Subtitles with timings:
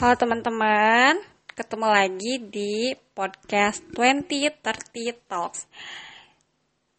[0.00, 1.20] Halo teman-teman,
[1.52, 5.68] ketemu lagi di podcast 2030 Talks.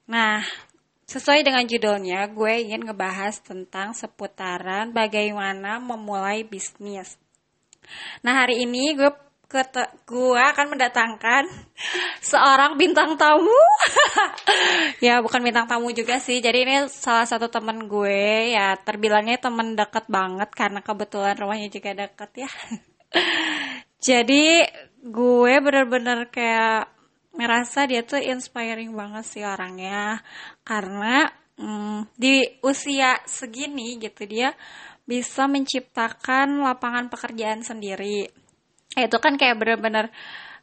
[0.06, 0.46] Nah,
[1.10, 7.18] sesuai dengan judulnya, gue ingin ngebahas tentang seputaran bagaimana memulai bisnis.
[8.22, 9.10] Nah, hari ini gue
[10.06, 11.50] gue akan mendatangkan
[12.30, 13.66] seorang bintang tamu.
[15.10, 16.38] ya, bukan bintang tamu juga sih.
[16.38, 21.98] Jadi ini salah satu temen gue ya terbilangnya temen deket banget karena kebetulan rumahnya juga
[21.98, 22.52] deket ya.
[24.08, 24.66] Jadi
[25.02, 26.90] gue bener-bener kayak
[27.36, 30.22] ngerasa dia tuh inspiring banget sih orangnya.
[30.66, 31.30] Karena
[31.60, 34.54] mm, di usia segini gitu dia
[35.06, 38.30] bisa menciptakan lapangan pekerjaan sendiri.
[38.96, 40.12] Itu kan kayak bener-bener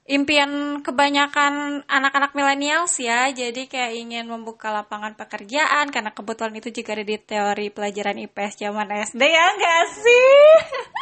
[0.09, 3.28] impian kebanyakan anak-anak milenials ya.
[3.28, 8.64] Jadi kayak ingin membuka lapangan pekerjaan karena kebetulan itu juga ada di teori pelajaran IPS
[8.64, 10.33] zaman SD ya enggak sih?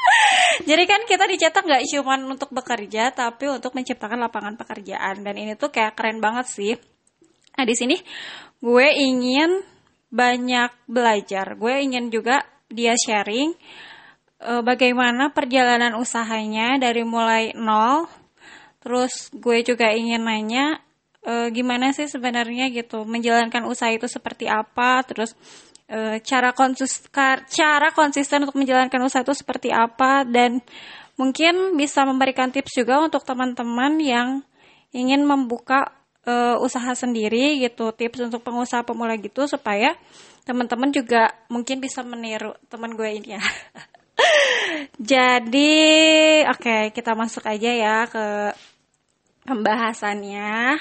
[0.69, 5.23] Jadi kan kita dicetak nggak cuma untuk bekerja tapi untuk menciptakan lapangan pekerjaan.
[5.23, 6.75] Dan ini tuh kayak keren banget sih.
[7.57, 7.97] Nah di sini
[8.59, 9.63] gue ingin
[10.11, 11.55] banyak belajar.
[11.55, 13.55] Gue ingin juga dia sharing
[14.43, 18.26] uh, bagaimana perjalanan usahanya dari mulai nol.
[18.87, 20.79] Terus gue juga ingin nanya
[21.27, 25.03] uh, gimana sih sebenarnya gitu menjalankan usaha itu seperti apa.
[25.03, 25.35] Terus
[25.91, 27.03] uh, cara konsis
[27.51, 30.63] cara konsisten untuk menjalankan usaha itu seperti apa dan
[31.19, 34.29] mungkin bisa memberikan tips juga untuk teman-teman yang
[34.95, 35.91] ingin membuka
[36.29, 39.97] uh, usaha sendiri gitu tips untuk pengusaha pemula gitu supaya
[40.45, 43.43] teman-teman juga mungkin bisa meniru teman gue ini ya
[45.11, 45.75] jadi
[46.53, 48.55] oke okay, kita masuk aja ya ke
[49.47, 50.77] pembahasannya.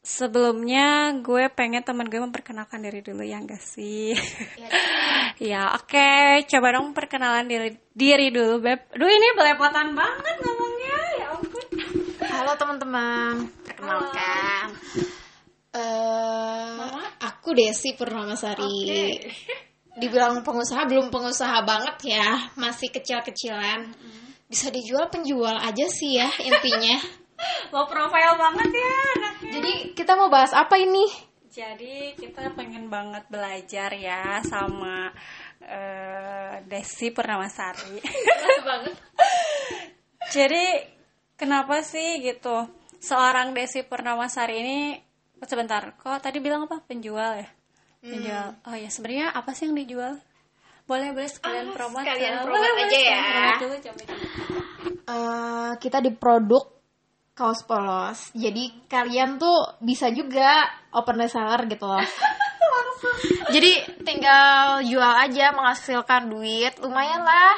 [0.00, 4.16] Sebelumnya gue pengen teman gue memperkenalkan diri dulu ya enggak sih?
[5.40, 5.88] Ya oke.
[5.88, 6.44] Okay.
[6.52, 8.92] coba dong perkenalan diri diri dulu beb.
[8.92, 10.96] Duh ini belepotan banget ngomongnya.
[11.16, 11.64] Ya ampun.
[12.28, 13.48] Halo teman-teman.
[13.64, 14.68] Perkenalkan.
[15.72, 16.92] Uh,
[17.24, 18.68] aku Desi Purnamasari.
[18.84, 19.32] Okay.
[19.96, 22.52] dibilang pengusaha belum pengusaha banget ya.
[22.60, 23.96] Masih kecil-kecilan.
[24.44, 27.00] Bisa dijual penjual aja sih ya intinya
[27.72, 29.52] low profile banget ya anaknya.
[29.58, 31.06] Jadi kita mau bahas apa ini?
[31.50, 35.10] Jadi kita pengen banget belajar ya sama
[35.66, 37.98] uh, Desi Purnamasari.
[38.62, 38.94] Banget.
[40.36, 40.64] Jadi
[41.34, 42.70] kenapa sih gitu?
[43.02, 44.78] Seorang Desi Purnamasari ini
[45.42, 46.78] sebentar kok tadi bilang apa?
[46.86, 47.48] Penjual ya?
[48.00, 48.46] Penjual.
[48.54, 48.68] Hmm.
[48.70, 50.22] oh ya sebenarnya apa sih yang dijual?
[50.86, 53.22] Boleh boleh sekalian oh, promote sekalian promote aja ya.
[53.58, 54.24] dulu, coba, coba.
[55.06, 56.79] Uh, kita di produk
[57.40, 58.28] kaos polos.
[58.36, 62.04] Jadi kalian tuh bisa juga open reseller gitu loh.
[63.54, 66.76] Jadi tinggal jual aja menghasilkan duit.
[66.84, 67.56] Lumayan lah.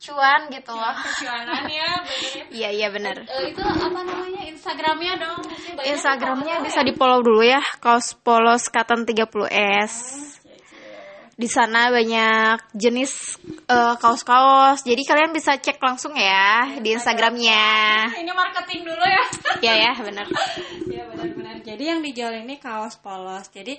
[0.00, 0.96] Cuan gitu loh.
[0.96, 1.90] cuanan ya
[2.64, 3.24] iya iya benar.
[3.28, 4.42] Uh, itu apa namanya?
[4.48, 5.44] Instagramnya dong
[5.84, 7.60] instagramnya bisa di follow dulu ya.
[7.84, 10.33] Kaos polos cotton 30s
[11.34, 14.86] di sana banyak jenis uh, kaos-kaos.
[14.86, 17.66] Jadi kalian bisa cek langsung ya di instagramnya.
[18.14, 19.24] Ini marketing dulu ya.
[19.62, 20.26] Ya ya benar.
[20.86, 21.56] Ya benar-benar.
[21.66, 23.50] Jadi yang dijual ini kaos polos.
[23.50, 23.74] Jadi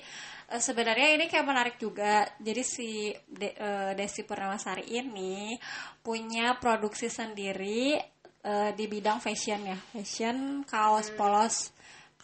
[0.51, 2.27] uh, sebenarnya ini kayak menarik juga.
[2.43, 5.55] Jadi si De, uh, Desi Purnamasari ini
[6.03, 7.95] punya produksi sendiri
[8.43, 9.77] uh, di bidang fashion ya.
[9.95, 11.17] Fashion kaos hmm.
[11.17, 11.75] polos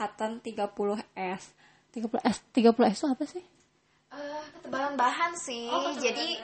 [0.02, 1.44] cotton 30s
[1.94, 3.44] 30s 30s itu apa sih
[4.12, 5.72] Uh, ketebalan bahan sih.
[5.72, 6.36] Oh, Jadi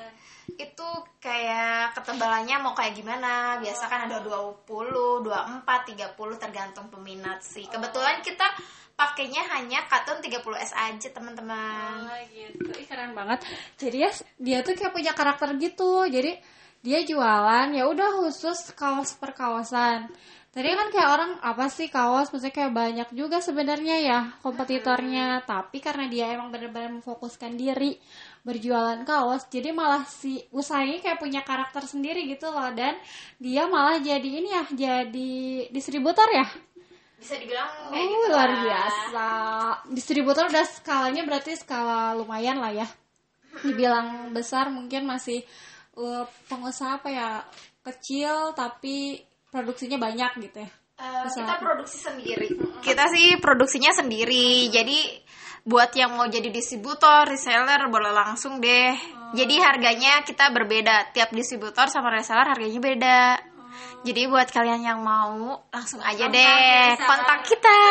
[0.55, 0.89] itu
[1.19, 3.59] kayak ketebalannya mau kayak gimana.
[3.59, 7.67] Biasa kan ada 20, 24, 30 tergantung peminat sih.
[7.67, 8.47] Kebetulan kita
[8.95, 12.07] pakainya hanya cotton 30S aja, teman-teman.
[12.07, 12.71] Oh, gitu.
[12.71, 13.43] Ih, keren banget.
[13.75, 16.07] Jadi ya dia tuh kayak punya karakter gitu.
[16.07, 16.39] Jadi
[16.81, 20.07] dia jualan ya udah khusus kaos per kawasan.
[20.57, 25.45] Tadi kan kayak orang apa sih kaos, maksudnya kayak banyak juga sebenarnya ya kompetitornya.
[25.45, 27.93] Tapi karena dia emang benar-benar memfokuskan diri
[28.41, 32.73] berjualan kaos, jadi malah si usahanya kayak punya karakter sendiri gitu loh.
[32.73, 32.97] Dan
[33.37, 35.33] dia malah jadi ini ya, jadi
[35.69, 36.49] distributor ya.
[37.21, 39.27] Bisa dibilang kayak oh, gitu luar biasa.
[39.93, 42.89] Distributor udah skalanya berarti skala lumayan lah ya.
[43.61, 45.45] Dibilang besar mungkin masih
[46.01, 47.29] uh, pengusaha apa ya
[47.85, 49.21] kecil tapi
[49.57, 50.69] produksinya banyak gitu ya?
[50.97, 52.47] Uh, kita produksi sendiri.
[52.81, 54.69] Kita sih produksinya sendiri.
[54.69, 54.97] Jadi
[55.65, 58.93] buat yang mau jadi distributor, reseller boleh langsung deh.
[58.93, 59.33] Oh.
[59.33, 61.13] Jadi harganya kita berbeda.
[61.13, 63.21] Tiap distributor sama reseller harganya beda.
[63.37, 63.69] Oh.
[64.05, 67.81] Jadi buat kalian yang mau langsung aja kontak deh kontak kita.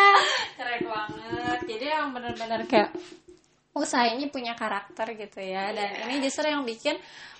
[0.60, 1.58] Keren banget.
[1.68, 2.92] Jadi yang benar-benar kayak
[3.74, 6.94] usaha ini punya karakter gitu ya dan ini justru yang bikin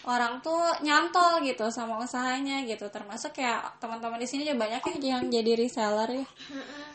[0.05, 2.89] orang tuh nyantol gitu sama usahanya gitu.
[2.93, 6.27] Termasuk kayak teman-teman di sini juga banyak ya yang jadi reseller ya.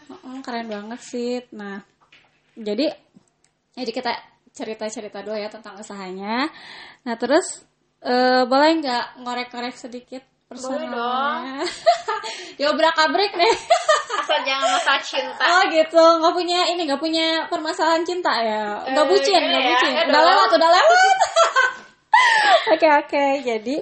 [0.09, 1.41] Mm, keren banget sih.
[1.53, 1.81] Nah
[2.57, 2.91] jadi
[3.77, 4.11] jadi kita
[4.53, 6.49] cerita-cerita dulu ya tentang usahanya.
[7.05, 7.65] Nah terus
[8.03, 11.61] eh, boleh nggak ngorek-ngorek sedikit personalnya?
[12.57, 13.55] diobrak abrik deh.
[14.19, 15.43] Asal jangan masalah cinta.
[15.45, 19.61] Oh gitu, nggak punya ini nggak punya permasalahan cinta ya, nggak Eh, bucin, iya nggak
[19.63, 20.29] ya, bucin, nggak udah dong.
[20.33, 20.97] lewat, udah lewat.
[22.73, 23.81] Oke oke, jadi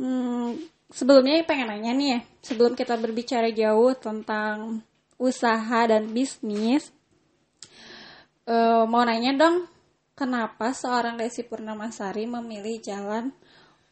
[0.00, 0.56] hmm,
[0.88, 4.80] sebelumnya pengen nanya nih, ya, sebelum kita berbicara jauh tentang
[5.20, 6.90] usaha dan bisnis,
[8.48, 9.56] eh, mau nanya dong,
[10.16, 13.30] kenapa seorang Desi Purnamasari memilih jalan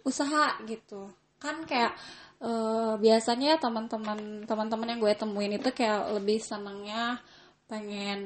[0.02, 1.12] usaha gitu?
[1.40, 1.92] Kan kayak
[2.40, 7.20] eh, biasanya teman-teman teman-teman yang gue temuin itu kayak lebih senangnya
[7.68, 8.20] pengen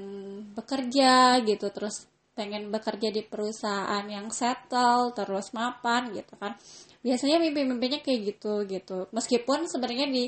[0.54, 1.66] bekerja gitu.
[1.74, 6.58] Terus pengen bekerja di perusahaan yang settle terus mapan gitu kan.
[7.00, 9.06] Biasanya mimpi-mimpinya kayak gitu gitu.
[9.14, 10.26] Meskipun sebenarnya di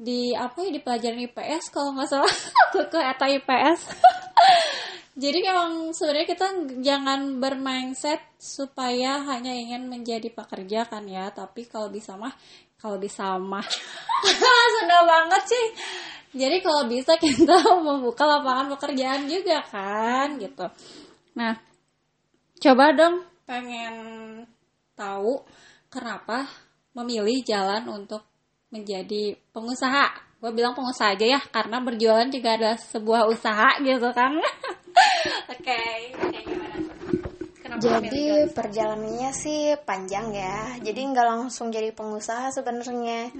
[0.00, 2.34] di apa ya di pelajaran IPS kalau nggak salah.
[2.70, 3.80] Aku eta IPS
[5.22, 6.46] jadi emang sebenarnya kita
[6.80, 11.28] jangan bermindset supaya hanya ingin menjadi pekerja kan ya.
[11.34, 12.32] Tapi kalau bisa mah
[12.80, 13.66] kalau bisa mah.
[14.80, 15.66] Sudah banget sih.
[16.30, 20.62] Jadi kalau bisa kita membuka lapangan pekerjaan juga kan gitu
[21.36, 21.54] nah
[22.60, 23.94] coba dong pengen
[24.94, 25.42] tahu
[25.90, 26.46] kenapa
[26.94, 28.22] memilih jalan untuk
[28.70, 34.38] menjadi pengusaha gue bilang pengusaha aja ya karena berjualan juga adalah sebuah usaha gitu kan
[35.52, 35.80] oke
[36.16, 36.76] kayak gimana
[37.60, 38.50] Kenapa memilih Jadi jalan?
[38.50, 40.74] perjalanannya sih panjang ya.
[40.82, 43.30] Jadi nggak langsung jadi pengusaha sebenarnya.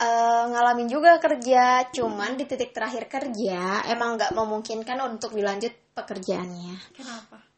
[0.00, 6.74] Eh, ngalamin juga kerja, cuman di titik terakhir kerja emang nggak memungkinkan untuk dilanjut pekerjaannya.
[6.96, 7.50] kenapa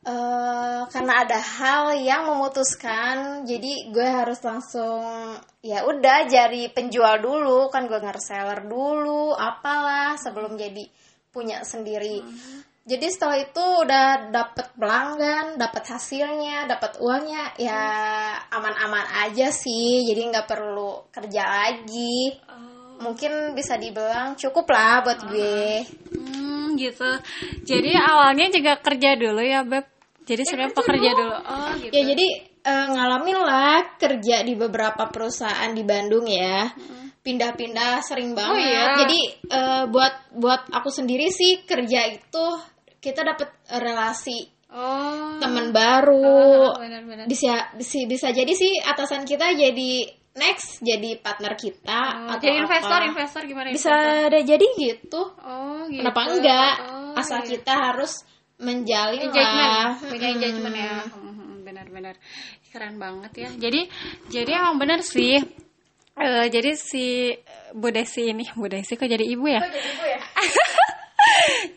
[0.00, 7.68] Eh, karena ada hal yang memutuskan, jadi gue harus langsung ya udah jadi penjual dulu,
[7.68, 10.88] kan gue nge-reseller dulu, apalah sebelum jadi
[11.28, 12.24] punya sendiri.
[12.88, 17.84] Jadi setelah itu udah dapet pelanggan, dapet hasilnya, dapet uangnya, ya
[18.56, 20.08] aman-aman aja sih.
[20.08, 22.40] Jadi nggak perlu kerja lagi.
[23.04, 25.84] Mungkin bisa dibilang cukup lah buat gue.
[26.08, 26.39] Hmm,
[26.80, 27.10] gitu.
[27.68, 29.84] Jadi awalnya juga kerja dulu ya, Beb.
[30.24, 31.36] Jadi sebenarnya pekerja dulu.
[31.36, 31.92] Oh, gitu.
[31.92, 32.26] Ya jadi
[32.62, 36.70] eh, ngalamin lah kerja di beberapa perusahaan di Bandung ya.
[37.20, 38.64] Pindah-pindah sering banget.
[38.64, 38.84] iya?
[39.04, 42.46] Jadi eh, buat buat aku sendiri sih kerja itu
[43.00, 43.48] kita dapat
[43.80, 45.34] relasi Oh.
[45.42, 46.70] teman baru.
[47.26, 52.00] Bisa bisa bisa jadi sih atasan kita jadi next jadi partner kita
[52.30, 53.08] Oh, atau jadi investor, apa.
[53.10, 53.66] investor gimana?
[53.74, 54.30] Bisa investor?
[54.30, 55.22] deh jadi gitu.
[55.42, 56.00] Oh, gitu.
[56.02, 56.74] Kenapa enggak?
[56.86, 57.48] Oh, Asal iya.
[57.58, 58.12] kita harus
[58.60, 59.90] menjalin engagement, lah.
[59.98, 60.94] punya engagement ya.
[61.64, 62.14] Benar-benar
[62.70, 63.48] keren banget ya.
[63.58, 63.80] Jadi
[64.30, 65.42] jadi emang benar sih.
[66.20, 67.32] Eh, jadi si
[67.72, 69.64] Bu Desi ini, Bu Desi kok jadi ibu ya?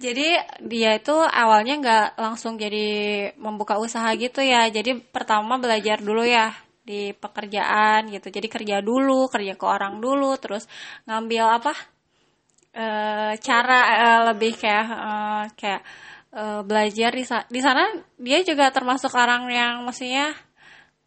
[0.03, 0.27] jadi
[0.63, 2.85] dia itu awalnya nggak langsung jadi
[3.39, 4.67] membuka usaha gitu ya.
[4.67, 6.51] Jadi pertama belajar dulu ya
[6.83, 8.27] di pekerjaan gitu.
[8.29, 10.67] Jadi kerja dulu, kerja ke orang dulu, terus
[11.07, 11.73] ngambil apa?
[12.73, 15.81] eh, cara eh, lebih kayak eh, kayak
[16.33, 17.83] eh, belajar di di sana
[18.17, 20.33] dia juga termasuk orang yang maksudnya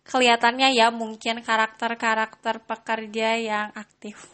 [0.06, 4.30] kelihatannya ya mungkin karakter-karakter pekerja yang aktif.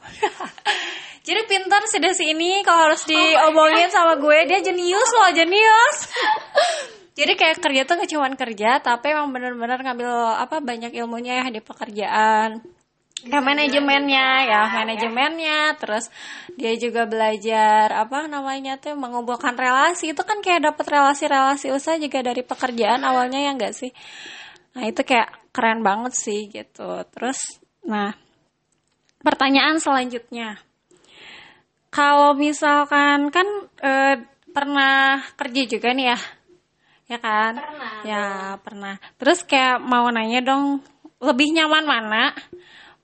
[1.26, 5.98] Jadi pintar sih Desi ini kalau harus diomongin sama gue dia jenius loh jenius.
[7.12, 11.46] Jadi kayak kerja tuh gak cuman kerja tapi emang bener-bener ngambil apa banyak ilmunya ya
[11.52, 12.64] di pekerjaan.
[13.22, 16.10] Ya manajemennya ya manajemennya terus
[16.58, 20.10] dia juga belajar apa namanya tuh mengumpulkan relasi.
[20.10, 23.92] Itu kan kayak dapat relasi-relasi usaha juga dari pekerjaan awalnya ya enggak sih?
[24.74, 27.04] Nah itu kayak keren banget sih gitu.
[27.14, 28.16] Terus nah
[29.22, 30.58] pertanyaan selanjutnya.
[31.92, 33.46] Kalau misalkan kan
[33.84, 34.16] eh,
[34.50, 36.18] pernah kerja juga nih ya
[37.10, 37.58] ya kan?
[37.58, 37.94] Pernah.
[38.06, 38.24] ya
[38.62, 38.94] pernah.
[39.18, 40.82] terus kayak mau nanya dong
[41.22, 42.24] lebih nyaman mana?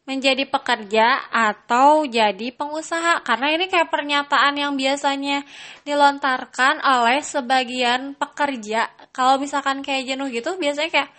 [0.08, 3.20] Menjadi pekerja atau jadi pengusaha?
[3.28, 5.44] Karena ini kayak pernyataan yang biasanya
[5.84, 8.88] dilontarkan oleh sebagian pekerja.
[9.12, 11.10] Kalau misalkan kayak jenuh gitu biasanya kayak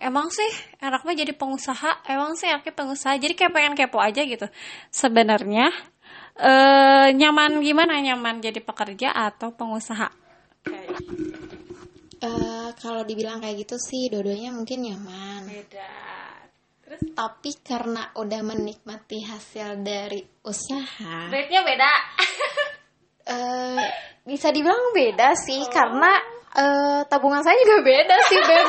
[0.00, 0.48] emang sih
[0.80, 2.08] enaknya jadi pengusaha?
[2.08, 3.14] Emang sih enaknya pengusaha?
[3.20, 4.48] Jadi kayak pengen kepo aja gitu.
[4.88, 5.68] Sebenarnya
[6.40, 8.00] eh nyaman gimana?
[8.00, 10.08] Nyaman jadi pekerja atau pengusaha
[12.24, 15.44] Eh, kalau dibilang kayak gitu sih dua-duanya mungkin nyaman.
[15.44, 15.92] beda.
[16.84, 17.00] Terus?
[17.12, 21.92] Tapi karena udah menikmati hasil dari usaha, rate nya beda.
[23.36, 23.84] eh
[24.24, 26.12] bisa dibilang beda sih karena
[26.56, 28.68] eh, tabungan saya juga beda sih beb.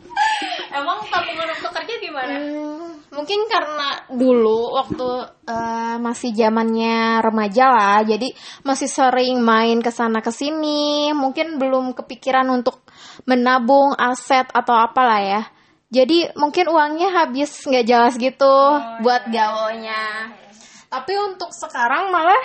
[0.80, 2.36] Emang tabungan untuk kerja gimana?
[2.40, 5.08] Hmm, mungkin karena dulu waktu
[5.46, 8.30] eh, masih zamannya remaja lah, jadi
[8.62, 12.86] masih sering main ke sana ke sini, mungkin belum kepikiran untuk
[13.26, 15.42] menabung aset atau apalah ya.
[15.90, 18.54] Jadi mungkin uangnya habis nggak jelas gitu
[19.02, 20.30] buat gaulnya.
[20.86, 22.44] Tapi untuk sekarang malah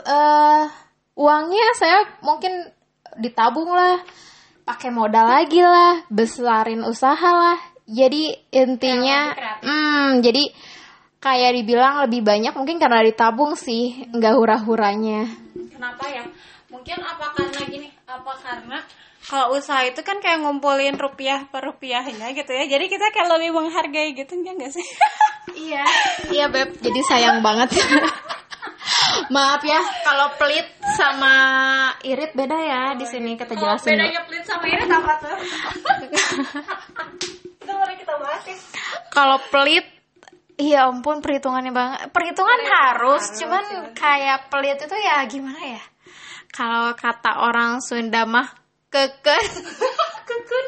[0.00, 0.62] eh,
[1.16, 2.72] uangnya saya mungkin
[3.20, 4.00] ditabung lah,
[4.64, 7.75] pakai modal lagi lah, besarin usaha lah.
[7.86, 9.30] Jadi intinya,
[9.62, 10.42] hmm, jadi
[11.22, 15.30] kayak dibilang lebih banyak mungkin karena ditabung sih, nggak hura-huranya.
[15.70, 16.26] Kenapa ya?
[16.66, 17.88] Mungkin apa karena gini?
[18.10, 18.82] Apa karena
[19.26, 22.66] kalau usaha itu kan kayak ngumpulin rupiah per rupiahnya gitu ya.
[22.66, 24.86] Jadi kita kayak lebih menghargai gitu ya nggak sih?
[25.56, 25.88] Iya,
[26.28, 26.68] iya beb.
[26.84, 27.72] Jadi sayang banget.
[29.34, 30.68] Maaf ya, kalau pelit
[31.00, 31.32] sama
[32.04, 33.96] irit beda ya di sini kita jelasin.
[33.96, 35.36] bedanya pelit sama ini apa tuh?
[37.66, 38.56] itu kita bahas ya.
[39.10, 39.84] Kalau pelit
[40.56, 43.80] Iya ampun perhitungannya banget Perhitungan harus, harus, Cuman ya.
[43.92, 45.82] kayak pelit itu ya gimana ya
[46.48, 48.48] Kalau kata orang Sunda mah
[48.88, 49.44] Keken
[50.24, 50.66] Kekun.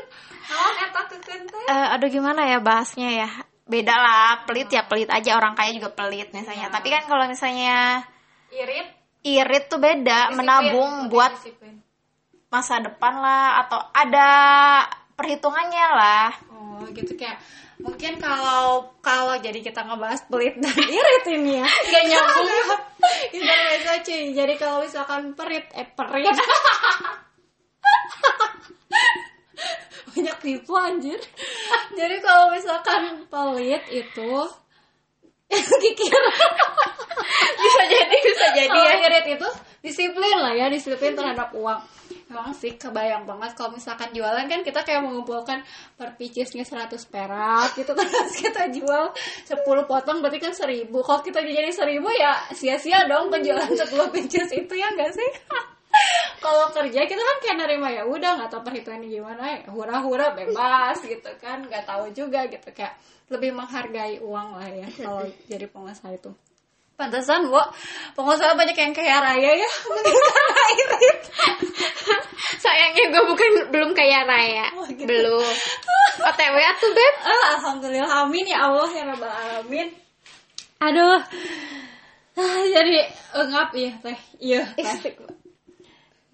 [0.49, 1.64] Oh, eta kekun teh.
[1.69, 3.28] Eh, Aduh gimana ya bahasnya ya
[3.64, 8.05] Beda lah Pelit ya pelit aja Orang kaya juga pelit misalnya Tapi kan kalau misalnya
[8.52, 8.93] Irit.
[9.25, 10.37] Irit tuh beda Disiplin.
[10.37, 11.81] Menabung buat Disiplin.
[12.49, 14.28] masa depan lah Atau ada
[15.17, 16.28] perhitungannya lah
[16.79, 17.43] Oh gitu kayak
[17.83, 22.47] mungkin kalau kalau jadi kita ngebahas pelit dan irit ini ya Gak nyambung.
[23.35, 24.23] Intermezzo cuy.
[24.31, 26.31] Jadi kalau misalkan perit eh perit.
[30.15, 31.19] Banyak tipu anjir.
[31.99, 34.33] Jadi kalau misalkan pelit itu
[35.83, 36.23] kikir.
[37.59, 38.93] Bisa jadi bisa jadi ya.
[39.03, 39.49] Irit itu
[39.83, 41.98] disiplin lah ya disiplin terhadap uang
[42.29, 43.57] Emang sih kebayang banget.
[43.57, 45.65] Kalau misalkan jualan kan kita kayak mengumpulkan
[45.97, 49.13] per picisnya 100 perak gitu terus kita jual
[49.49, 54.49] 10 potong berarti kan 1000 kalau kita jadi 1000 ya sia-sia dong penjualan 10 picis
[54.53, 55.31] itu ya enggak sih?
[56.39, 61.01] Kalau kerja kita kan kayak nerima ya udah nggak tahu perhitungannya gimana ya hura-hura bebas
[61.03, 61.65] gitu kan.
[61.65, 62.95] Nggak tahu juga gitu kayak
[63.29, 66.33] lebih menghargai uang lah ya kalau jadi pengusaha itu
[66.99, 67.62] Pantesan, Bu.
[68.19, 69.71] Pengusaha banyak yang kaya raya ya.
[69.87, 70.11] Karena
[70.83, 71.19] irit.
[72.59, 75.07] Sayangnya gue bukan belum kaya raya Oh, gitu.
[75.07, 75.38] Belum
[76.26, 78.11] OTW tuh beb Ah, Alhamdulillah.
[78.26, 79.88] Amin ya Allah ya Rabbal Alamin.
[80.83, 81.23] Aduh.
[82.35, 84.19] Ah, jadi engap ya teh.
[84.43, 84.62] Iya.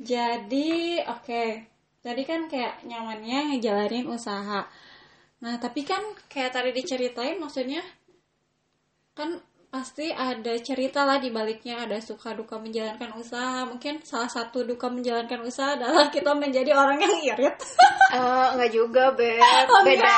[0.01, 1.45] Jadi, oke.
[2.01, 4.65] Tadi kan kayak nyamannya ngejalanin usaha.
[5.45, 6.01] Nah, tapi kan
[6.33, 7.85] kayak tadi diceritain maksudnya
[9.13, 9.41] kan
[9.75, 13.67] pasti ada cerita lah di baliknya ada suka duka menjalankan usaha.
[13.67, 17.59] Mungkin salah satu duka menjalankan usaha adalah kita menjadi orang yang irit.
[18.55, 19.43] Enggak juga beb.
[19.75, 20.15] Oh, Beda.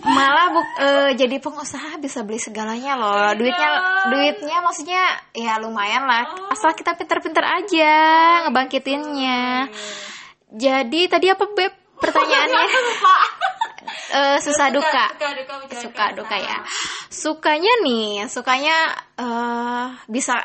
[0.00, 3.36] Malah buk, eh, jadi pengusaha bisa beli segalanya loh.
[3.36, 3.70] Duitnya
[4.08, 5.04] duitnya maksudnya
[5.36, 6.24] ya lumayan lah.
[6.48, 7.92] Asal kita pinter-pinter aja
[8.48, 9.68] ngebangkitinnya.
[10.48, 12.64] Jadi tadi apa beb pertanyaannya?
[14.14, 15.04] Eh, susah duka.
[15.14, 16.58] suka duka suka duka ya.
[17.08, 18.76] Sukanya nih sukanya
[19.16, 20.38] eh bisa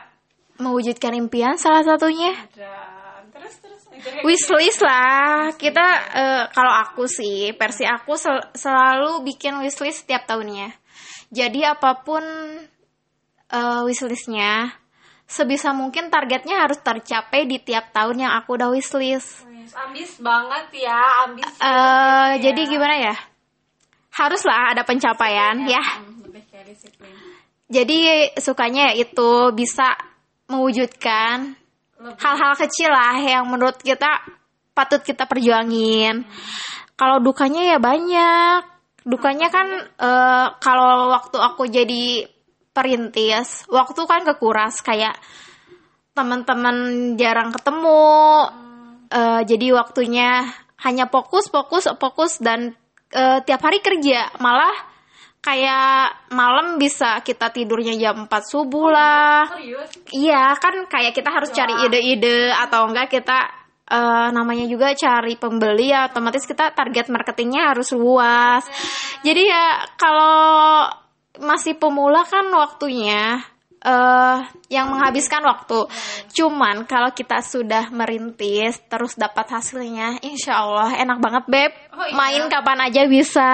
[0.58, 2.34] mewujudkan impian salah satunya.
[2.54, 3.82] Terus terus.
[4.24, 5.52] Wishlist lah.
[5.56, 10.72] Kita eh, kalau aku sih versi aku sel- selalu bikin wishlist setiap tahunnya.
[11.30, 12.24] Jadi apa pun
[13.50, 14.74] eh, wishlistnya
[15.30, 20.82] sebisa mungkin targetnya harus tercapai di tiap tahun yang aku udah wishlist Wih, ambis banget
[20.82, 23.16] ya ambis eh jadi gimana ya
[24.20, 27.16] haruslah ada pencapaian ya Hmm, lebih kayak disiplin
[27.70, 28.00] Jadi
[28.42, 29.94] sukanya ya itu bisa
[30.50, 31.54] mewujudkan
[32.18, 34.26] hal-hal kecil lah yang menurut kita
[34.74, 36.24] patut kita perjuangin.
[36.96, 38.64] Kalau dukanya ya banyak.
[39.04, 42.28] Dukanya kan eh, kalau waktu aku jadi
[42.76, 45.16] perintis, waktu kan kekuras kayak
[46.16, 48.16] teman-teman jarang ketemu.
[49.10, 50.48] Eh, jadi waktunya
[50.80, 52.76] hanya fokus, fokus, fokus dan
[53.14, 54.34] eh, tiap hari kerja.
[54.42, 54.76] Malah
[55.40, 59.48] kayak malam bisa kita tidurnya jam 4 subuh lah.
[59.56, 63.40] serius Iya, kan kayak kita harus cari ide-ide atau enggak kita
[63.90, 68.68] eh, namanya juga cari pembeli ya otomatis kita target marketingnya harus luas.
[69.24, 70.88] Jadi ya kalau
[71.40, 73.40] masih pemula kan waktunya
[73.80, 75.88] eh yang menghabiskan waktu.
[76.32, 81.72] Cuman kalau kita sudah merintis terus dapat hasilnya, insya Allah enak banget beb.
[81.92, 82.14] Oh, iya.
[82.14, 83.52] Main kapan aja bisa.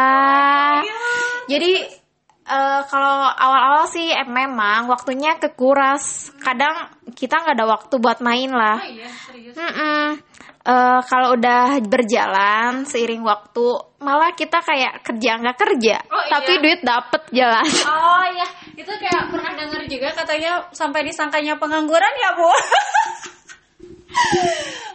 [1.45, 2.03] Jadi
[2.45, 6.29] Eh, kalau awal-awal sih eh, memang waktunya kekuras.
[6.37, 6.77] Kadang
[7.17, 8.85] kita nggak ada waktu buat main lah.
[8.85, 10.21] iya serius Mm-mm.
[10.61, 13.65] Eh, kalau udah berjalan seiring waktu,
[13.97, 16.29] malah kita kayak kerja nggak kerja, Oh, iya.
[16.37, 17.69] tapi duit dapet jelas.
[17.89, 22.49] Oh iya, itu kayak pernah dengar juga katanya sampai disangkanya pengangguran ya bu.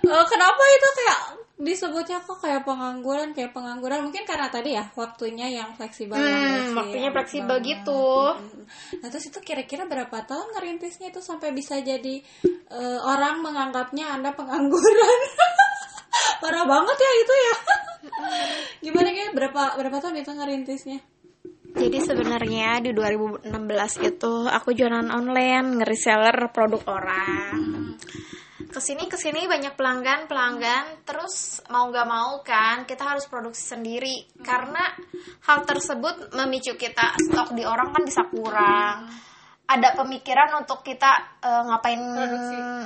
[0.00, 1.20] Eh, kenapa itu kayak
[1.60, 6.32] disebutnya kok kayak pengangguran kayak pengangguran mungkin karena tadi ya waktunya yang fleksibel Hmm,
[6.66, 6.74] sih?
[6.74, 7.68] waktunya fleksibel banget.
[7.70, 8.04] gitu.
[8.98, 12.16] Nah terus itu kira-kira berapa tahun ngerintisnya itu sampai bisa jadi
[12.66, 15.20] eh, orang menganggapnya anda pengangguran?
[16.42, 17.54] Parah banget ya itu ya.
[18.88, 20.98] Gimana ya berapa berapa tahun itu ngerintisnya?
[21.70, 23.46] Jadi sebenarnya di 2016
[24.02, 27.94] itu aku jualan online, nge-reseller produk orang.
[28.70, 33.74] Ke sini ke sini banyak pelanggan pelanggan, terus mau nggak mau kan kita harus produksi
[33.74, 34.94] sendiri karena
[35.50, 39.10] hal tersebut memicu kita stok di orang kan bisa kurang.
[39.66, 42.02] Ada pemikiran untuk kita eh, ngapain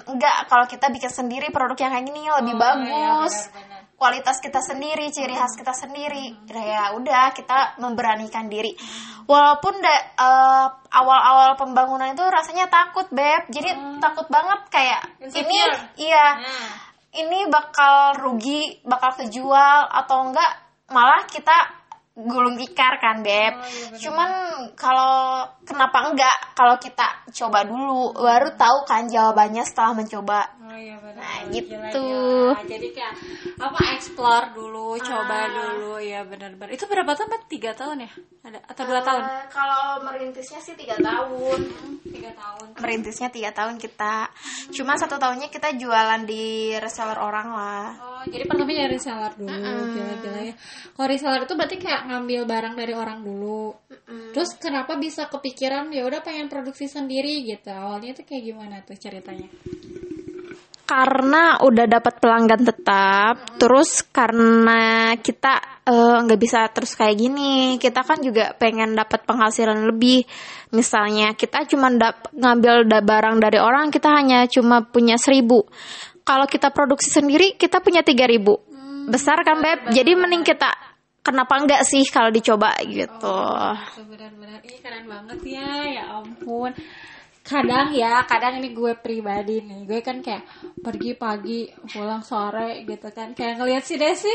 [0.09, 3.74] enggak kalau kita bikin sendiri produk yang kayak gini lebih Oh, bagus iya, benar-benar.
[3.95, 6.35] Kualitas kita sendiri, ciri khas kita sendiri.
[6.51, 8.75] Nah, ya udah kita memberanikan diri.
[9.25, 13.49] Walaupun da- eh, awal-awal pembangunan itu rasanya takut, Beb.
[13.49, 13.73] Jadi
[14.03, 15.01] takut banget kayak
[15.33, 15.59] ini
[15.97, 16.27] iya.
[16.39, 16.73] Nah.
[17.15, 20.51] Ini bakal rugi, bakal kejual atau enggak
[20.91, 21.84] malah kita
[22.15, 23.59] gulung tikar kan, Beb.
[23.59, 23.99] Oh, iya.
[23.99, 24.31] Cuman
[24.79, 30.41] kalau kenapa enggak kalau kita coba dulu baru tahu kan jawabannya setelah mencoba.
[30.65, 31.19] Oh iya benar.
[31.19, 32.07] Nah, Gila, gitu.
[32.07, 32.63] gila.
[32.71, 33.15] Jadi kayak
[33.59, 35.51] apa explore dulu, coba Ah.
[35.51, 36.71] dulu ya benar-benar.
[36.71, 37.29] Itu berapa tahun?
[37.35, 37.43] Mbak?
[37.51, 38.11] Tiga tahun ya?
[38.45, 39.23] Ada atau dua tahun?
[39.27, 41.59] Eh, kalau merintisnya sih tiga tahun.
[42.07, 42.67] Tiga tahun.
[42.79, 44.31] Merintisnya tiga tahun kita.
[44.71, 47.89] Cuma satu tahunnya kita jualan di reseller orang lah.
[47.99, 49.51] Oh, jadi pertamanya dari reseller dulu,
[49.95, 50.55] gila-gila ya.
[50.95, 53.73] Kalau reseller itu berarti kayak ngambil barang dari orang dulu.
[54.33, 57.73] Terus kenapa bisa kepikiran ya udah pengen produksi sendiri gitu?
[57.73, 59.49] Awalnya itu kayak gimana tuh ceritanya?
[60.85, 68.05] Karena udah dapat pelanggan tetap, terus karena kita eh, nggak bisa terus kayak gini, kita
[68.05, 70.29] kan juga pengen dapat penghasilan lebih.
[70.77, 75.65] Misalnya kita cuma dap- ngambil da- barang dari orang, kita hanya cuma punya seribu.
[76.21, 78.61] Kalau kita produksi sendiri, kita punya tiga ribu.
[79.09, 79.89] Besar kan beb?
[79.93, 80.69] Jadi mending kita
[81.25, 83.41] kenapa enggak sih kalau dicoba gitu.
[83.97, 86.77] Itu benar-benar ih keren banget ya, ya ampun.
[87.45, 90.49] Kadang ya, kadang ini gue pribadi nih, gue kan kayak
[90.81, 93.37] pergi pagi, pulang sore gitu kan.
[93.37, 94.33] Kayak ngeliat si Desi,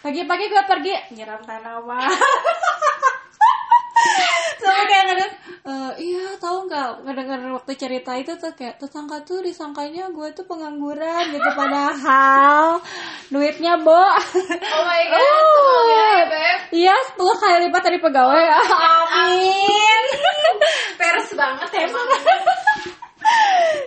[0.00, 2.08] pagi-pagi gue pergi nyiram tanaman.
[4.56, 5.32] Sama kayak ngeliat,
[5.66, 10.44] "Eh, iya tahu nggak ngedenger waktu cerita itu tuh kayak tetangga tuh disangkanya gue tuh
[10.44, 12.80] pengangguran gitu padahal
[13.28, 16.18] duitnya bo Oh my god, Oh.
[16.26, 16.58] beb.
[16.72, 18.44] Iya, 10 kali lipat dari pegawai.
[19.12, 20.02] Amin.
[20.96, 22.08] Peres banget emang.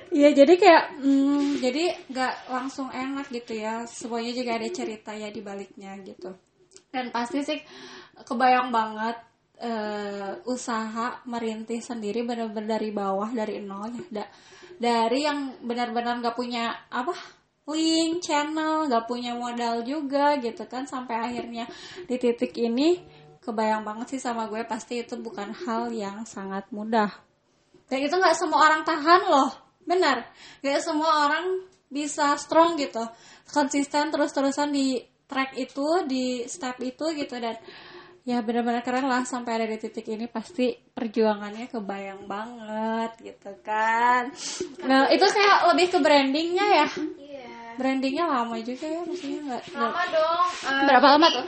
[0.10, 3.88] Iya, jadi kayak hmm, jadi nggak langsung enak gitu ya.
[3.88, 6.34] Semuanya juga ada cerita ya di baliknya gitu.
[6.90, 7.60] Dan pasti sih
[8.26, 9.16] kebayang banget
[9.60, 14.24] eh, usaha merintis sendiri benar-benar dari bawah dari nol ya.
[14.24, 14.32] Da-
[14.80, 17.12] dari yang benar-benar nggak punya apa
[17.70, 21.70] link channel nggak punya modal juga gitu kan sampai akhirnya
[22.08, 22.98] di titik ini
[23.44, 27.12] kebayang banget sih sama gue pasti itu bukan hal yang sangat mudah
[27.92, 29.52] dan itu nggak semua orang tahan loh
[29.84, 30.26] benar
[30.64, 31.46] nggak semua orang
[31.90, 33.02] bisa strong gitu
[33.50, 37.58] konsisten terus-terusan di track itu di step itu gitu dan
[38.30, 40.30] ya benar-benar keren lah sampai ada di titik ini.
[40.30, 44.30] Pasti perjuangannya kebayang banget gitu kan.
[44.86, 46.88] Nah itu kayak lebih ke brandingnya ya?
[47.18, 47.48] Iya.
[47.80, 50.48] brandingnya lama juga ya maksudnya nggak Lama dong.
[50.68, 51.46] eh, berapa lama tuh?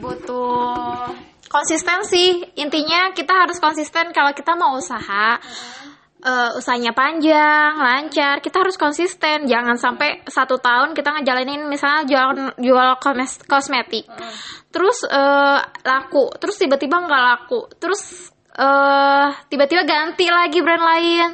[0.00, 1.12] butuh
[1.46, 2.40] konsistensi.
[2.56, 5.36] Intinya kita harus konsisten kalau kita mau usaha
[6.26, 9.46] eh, usahanya panjang lancar kita harus konsisten.
[9.46, 12.88] Jangan sampai satu tahun kita ngejalanin misalnya jual jual
[13.46, 14.10] kosmetik.
[14.74, 16.34] Terus eh, laku.
[16.42, 17.70] Terus tiba-tiba nggak laku.
[17.78, 21.30] Terus eh tiba-tiba ganti lagi brand lain.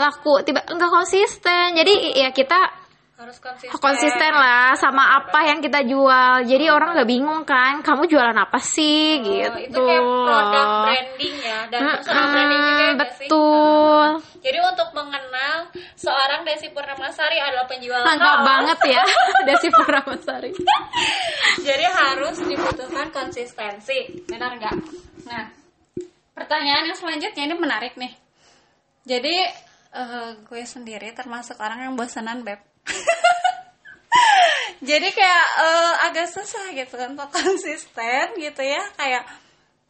[0.00, 0.40] Laku.
[0.42, 1.76] Tiba nggak konsisten.
[1.76, 2.81] Jadi ya kita
[3.22, 8.10] harus konsisten konsisten lah sama apa yang kita jual jadi orang nggak bingung kan kamu
[8.10, 12.90] jualan apa sih Oh, gitu itu kayak produk branding ya dan personal branding juga ya
[12.92, 13.28] nggak sih?
[13.30, 14.06] betul
[14.42, 15.56] Jadi untuk mengenal
[15.94, 19.02] seorang Desi Purnamasari adalah penjual lengkap banget ya
[19.46, 20.50] Desi Puramasari
[21.62, 24.74] Jadi harus dibutuhkan konsistensi, benar nggak?
[25.28, 25.46] Nah,
[26.34, 28.10] pertanyaan yang selanjutnya ini menarik nih.
[29.04, 29.36] Jadi
[29.92, 32.58] eh, gue sendiri termasuk orang yang bosanan beb.
[34.88, 39.24] Jadi kayak eh, agak susah gitu kan untuk konsisten gitu ya kayak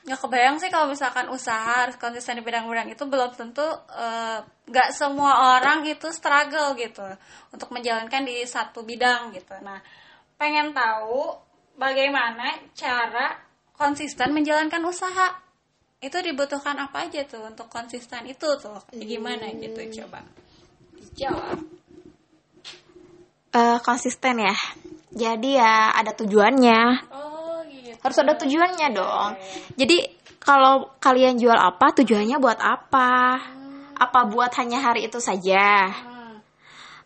[0.02, 3.62] Ya kebayang sih kalau misalkan usaha harus konsisten di bidang-bidang itu belum tentu
[3.94, 7.06] eh, nggak semua orang itu struggle gitu
[7.54, 9.54] untuk menjalankan di satu bidang gitu.
[9.62, 9.78] Nah,
[10.34, 11.38] pengen tahu
[11.78, 13.38] bagaimana cara
[13.78, 15.38] konsisten menjalankan usaha.
[16.02, 18.82] Itu dibutuhkan apa aja tuh untuk konsisten itu tuh?
[18.90, 20.26] Gimana gitu coba.
[20.98, 21.62] Dijawab.
[23.52, 24.56] Eh, konsisten ya.
[25.12, 26.80] Jadi ya ada tujuannya.
[27.12, 28.00] Oh, gitu.
[28.00, 29.36] Harus ada tujuannya dong.
[29.76, 30.08] Jadi
[30.40, 33.12] kalau kalian jual apa, tujuannya buat apa?
[34.00, 35.92] Apa buat hanya hari itu saja?
[35.92, 36.40] Hmm.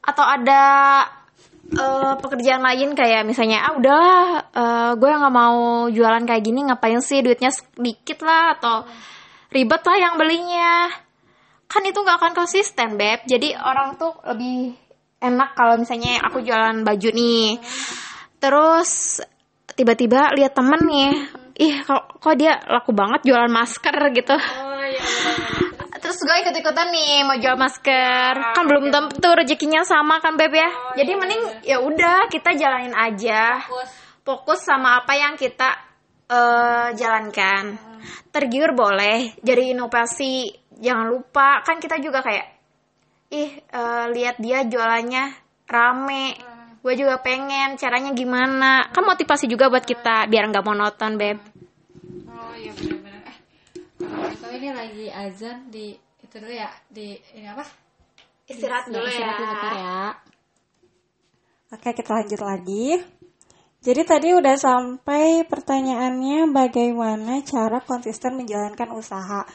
[0.07, 0.63] Atau ada
[1.67, 4.07] eh, pekerjaan lain kayak misalnya ah udah
[4.55, 8.87] eh, gue nggak mau jualan kayak gini ngapain sih duitnya sedikit lah atau
[9.51, 10.95] ribet lah yang belinya
[11.67, 14.86] kan itu nggak akan konsisten beb jadi orang tuh lebih
[15.27, 17.59] enak kalau misalnya aku jualan baju nih.
[18.39, 19.21] Terus
[19.77, 21.11] tiba-tiba lihat temen nih
[21.57, 24.37] ih kok kok dia laku banget jualan masker gitu.
[24.37, 25.75] Oh, iya benar-benar.
[25.97, 28.35] terus gue ikut-ikutan nih mau jual masker.
[28.55, 30.71] Kan belum tentu rezekinya sama kan beb ya?
[30.95, 33.65] Jadi mending ya udah kita jalanin aja.
[33.65, 33.91] Fokus.
[34.23, 35.75] fokus sama apa yang kita
[36.31, 37.75] eh, jalankan.
[38.31, 41.65] Tergiur boleh jadi inovasi jangan lupa.
[41.65, 42.56] Kan kita juga kayak
[43.31, 45.35] ih eh, lihat dia jualannya
[45.67, 46.39] rame
[46.83, 51.39] gue juga pengen caranya gimana kan motivasi juga buat kita biar nggak monoton beb
[52.27, 53.23] Oh iya benar-benar.
[53.27, 57.65] Eh, tahu ini lagi azan di itu dulu ya di ini apa?
[58.47, 59.35] istirahat dulu ya
[59.75, 60.03] ya.
[61.75, 63.03] Oke kita lanjut lagi.
[63.83, 69.47] Jadi tadi udah sampai pertanyaannya bagaimana cara konsisten menjalankan usaha.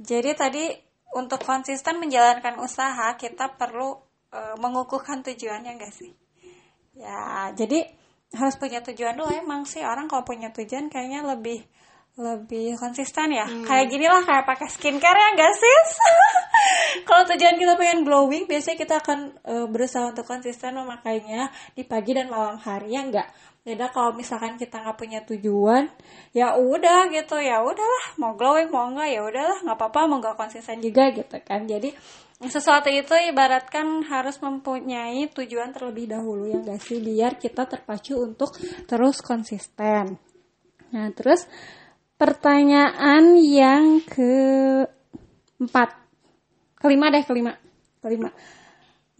[0.00, 0.64] Jadi tadi
[1.14, 3.98] untuk konsisten menjalankan usaha kita perlu
[4.30, 6.12] eh, mengukuhkan tujuannya enggak sih?
[6.94, 7.86] Ya, jadi
[8.30, 11.66] harus punya tujuan dulu emang sih orang kalau punya tujuan kayaknya lebih
[12.18, 13.46] lebih konsisten ya.
[13.46, 15.76] Kayak gini lah kayak pakai skincare ya enggak sih?
[17.08, 22.12] kalau tujuan kita pengen glowing, biasanya kita akan eh, berusaha untuk konsisten memakainya di pagi
[22.12, 23.28] dan malam hari ya enggak.
[23.60, 25.92] Beda kalau misalkan kita nggak punya tujuan,
[26.32, 30.36] ya udah gitu, ya udahlah mau glowing mau enggak ya udahlah nggak apa-apa mau nggak
[30.40, 31.68] konsisten juga gitu kan.
[31.68, 31.92] Jadi
[32.40, 37.04] sesuatu itu ibaratkan harus mempunyai tujuan terlebih dahulu ya enggak sih?
[37.04, 38.56] Biar kita terpacu untuk
[38.88, 40.16] terus konsisten.
[40.90, 41.44] Nah, terus
[42.16, 45.88] pertanyaan yang keempat.
[46.80, 47.52] Kelima deh kelima.
[48.00, 48.32] Kelima.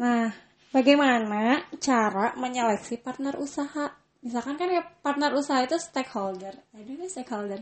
[0.01, 0.33] Nah
[0.73, 6.53] bagaimana cara menyeleksi partner usaha misalkan kan ya partner usaha itu stakeholder.
[6.77, 7.61] Aduh stakeholder.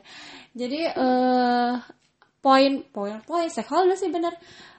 [0.54, 1.74] Jadi eh
[2.38, 4.34] poin poin poin stakeholder sih bener.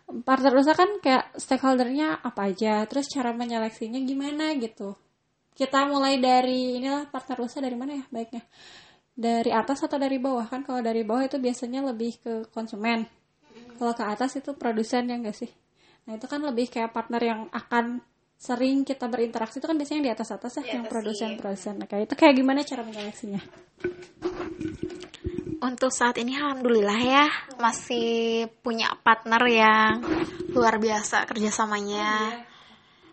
[0.10, 4.98] Partner usaha kan kayak stakeholdernya apa aja terus cara menyeleksinya gimana gitu.
[5.54, 8.44] Kita mulai dari inilah partner usaha dari mana ya baiknya?
[9.20, 10.48] Dari atas atau dari bawah?
[10.48, 13.04] Kan kalau dari bawah itu biasanya lebih ke konsumen.
[13.76, 15.52] Kalau ke atas itu produsen ya enggak sih?
[16.08, 18.02] Nah itu kan lebih kayak partner yang akan
[18.40, 21.30] sering kita berinteraksi itu kan biasanya yang di atas atas ya Di yang atas, produsen
[21.36, 21.38] iya.
[21.44, 23.42] produsen nah, kayak itu kayak gimana cara menyeleksinya
[25.60, 27.28] Untuk saat ini alhamdulillah ya
[27.60, 30.00] masih punya partner yang
[30.56, 32.48] luar biasa kerjasamanya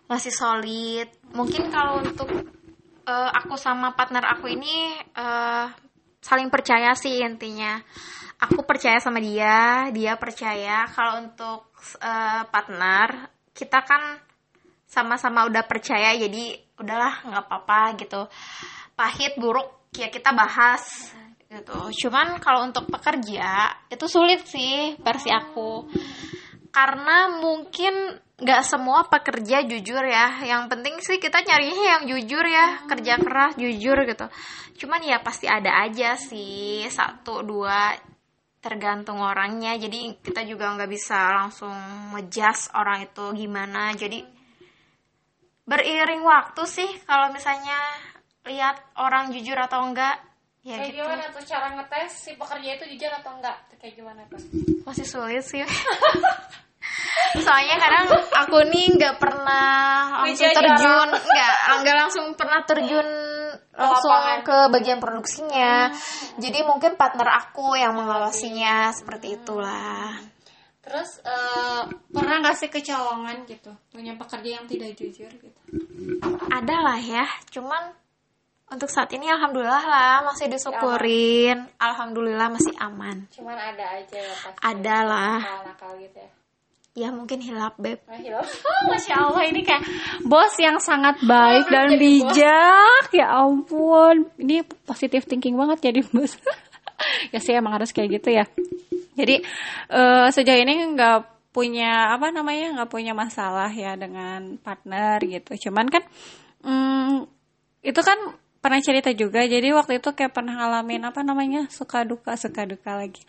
[0.07, 1.07] masih solid.
[1.35, 2.31] Mungkin kalau untuk
[3.03, 5.65] eh, aku sama partner aku ini eh,
[6.23, 7.77] saling percaya sih intinya.
[8.37, 10.87] Aku percaya sama dia, dia percaya.
[10.87, 14.26] Kalau untuk eh, partner kita kan
[14.87, 18.21] sama-sama udah percaya jadi udahlah nggak apa-apa gitu.
[18.95, 21.13] Pahit buruk ya kita bahas
[21.51, 22.07] gitu.
[22.07, 25.91] Cuman kalau untuk pekerja itu sulit sih versi aku.
[26.71, 30.45] Karena mungkin nggak semua pekerja jujur ya.
[30.45, 34.25] Yang penting sih kita nyarinya yang jujur ya, kerja keras, jujur gitu.
[34.77, 37.97] Cuman ya pasti ada aja sih satu dua
[38.61, 39.73] tergantung orangnya.
[39.79, 41.73] Jadi kita juga nggak bisa langsung
[42.13, 43.95] ngejudge orang itu gimana.
[43.97, 44.36] Jadi
[45.67, 47.75] beriring waktu sih kalau misalnya
[48.47, 50.15] lihat orang jujur atau enggak.
[50.63, 51.03] Ya kayak gitu.
[51.03, 53.57] gimana tuh cara ngetes si pekerja itu jujur atau enggak?
[53.77, 54.39] Kayak gimana tuh?
[54.87, 55.63] Masih sulit sih.
[57.43, 61.09] Soalnya kadang aku nih nggak pernah langsung terjun.
[61.11, 63.09] Nggak nggak langsung pernah terjun
[63.77, 64.47] langsung lapangan.
[64.47, 65.91] ke bagian produksinya.
[66.39, 70.36] Jadi mungkin partner aku yang mengawasinya seperti itulah
[70.87, 73.71] terus eh, pernah nggak sih kecolongan gitu?
[73.91, 75.59] Punya pekerja yang tidak jujur gitu?
[76.47, 77.91] Ada lah ya cuman
[78.67, 81.67] untuk saat ini alhamdulillah lah masih disyukurin.
[81.79, 83.27] Alhamdulillah masih aman.
[83.31, 85.39] Cuman ada aja ya pasti ada lah.
[85.63, 86.31] nakal gitu ya?
[86.97, 88.01] Ya mungkin hilap beb.
[88.89, 89.85] Masya Allah ini kayak
[90.25, 91.99] bos yang sangat baik Oh, dan bos.
[92.01, 93.05] bijak.
[93.13, 94.27] Ya ampun.
[94.35, 96.35] Ini positive thinking banget jadi bos.
[97.29, 98.49] Ya sih emang harus kayak gitu ya
[99.17, 99.35] jadi
[99.89, 105.67] eh, sejauh ini nggak punya apa namanya nggak punya masalah ya dengan partner gitu.
[105.69, 106.03] Cuman kan
[106.61, 107.25] mm,
[107.81, 108.19] itu kan
[108.61, 109.41] pernah cerita juga.
[109.41, 113.25] Jadi waktu itu kayak pernah ngalamin apa namanya suka duka suka duka lagi.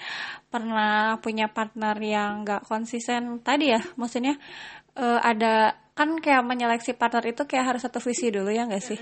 [0.53, 4.37] Pernah punya partner yang nggak konsisten tadi ya maksudnya
[4.99, 8.99] eh, ada kan kayak menyeleksi partner itu kayak harus satu visi dulu ya nggak sih?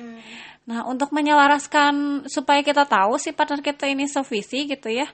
[0.65, 5.05] Nah untuk menyelaraskan supaya kita tahu si partner kita ini sevisi gitu ya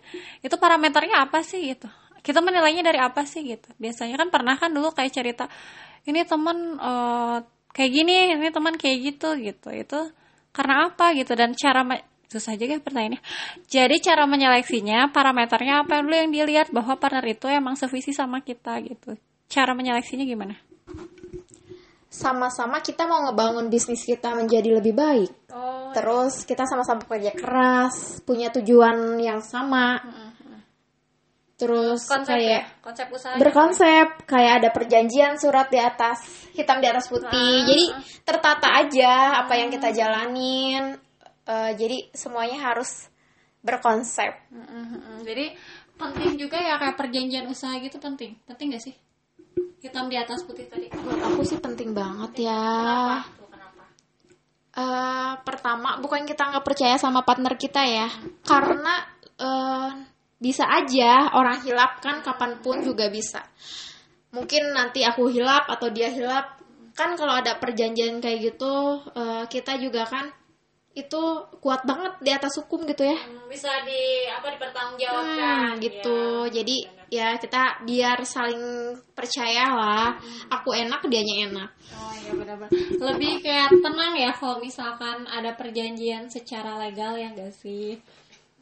[0.46, 1.90] itu parameternya apa sih gitu?
[2.22, 3.66] Kita menilainya dari apa sih gitu?
[3.82, 5.50] Biasanya kan pernah kan dulu kayak cerita
[6.06, 7.36] ini teman eh,
[7.74, 9.68] kayak gini ini teman kayak gitu gitu.
[9.74, 10.14] Itu
[10.54, 11.34] karena apa gitu?
[11.34, 11.82] Dan cara
[12.30, 13.20] susah juga ya pertanyaannya.
[13.66, 18.78] Jadi cara menyeleksinya parameternya apa dulu yang dilihat bahwa partner itu emang sevisi sama kita
[18.86, 19.18] gitu?
[19.50, 20.54] Cara menyeleksinya gimana
[22.12, 25.32] sama-sama kita mau ngebangun bisnis kita menjadi lebih baik.
[25.48, 30.00] Oh terus kita sama-sama kerja keras punya tujuan yang sama.
[31.60, 32.62] Terus konsep kayak ya?
[32.82, 37.30] Konsep usaha berkonsep kayak ada perjanjian surat di atas hitam di atas putih.
[37.30, 37.62] Ah.
[37.70, 37.84] jadi
[38.26, 40.98] tertata aja apa yang kita jalanin.
[41.46, 43.06] Eh, jadi semuanya harus
[43.62, 44.34] berkonsep.
[45.22, 45.54] Jadi
[45.94, 48.34] penting juga ya kayak perjanjian usaha gitu penting.
[48.42, 48.96] Penting gak sih
[49.82, 50.86] hitam di atas putih tadi.
[50.94, 52.62] Menurut aku sih penting banget ya.
[53.34, 53.82] Tuh, kenapa?
[54.72, 58.08] Eh, pertama bukan kita nggak percaya sama partner kita ya.
[58.46, 59.02] Karena
[59.36, 59.90] eh,
[60.38, 63.42] bisa aja orang hilap kan kapan pun juga bisa.
[64.32, 66.62] Mungkin nanti aku hilap atau dia hilap.
[66.94, 70.30] Kan kalau ada perjanjian kayak gitu eh, kita juga kan
[70.92, 71.22] itu
[71.58, 73.16] kuat banget di atas hukum gitu ya.
[73.16, 75.76] Hmm, bisa di apa dipertanggungjawabkan.
[75.76, 76.20] Hmm, gitu.
[76.52, 80.16] Jadi ya kita biar saling percaya lah
[80.48, 82.72] aku enak dianya enak Oh iya benar-benar.
[83.12, 88.00] Lebih kayak tenang ya kalau misalkan ada perjanjian secara legal ya enggak sih?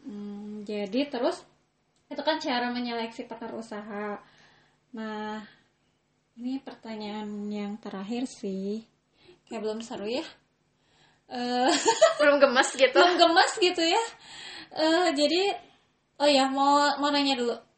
[0.03, 1.43] Hmm, jadi terus
[2.11, 4.19] itu kan cara menyeleksi partner usaha.
[4.97, 5.39] Nah,
[6.41, 8.83] ini pertanyaan yang terakhir sih.
[9.47, 10.27] Kayak belum seru ya.
[11.31, 11.71] Eh,
[12.19, 14.05] belum gemes gitu belum gemes gitu ya.
[14.75, 15.43] Eh, jadi
[16.19, 17.70] oh ya mau mau nanya dulu.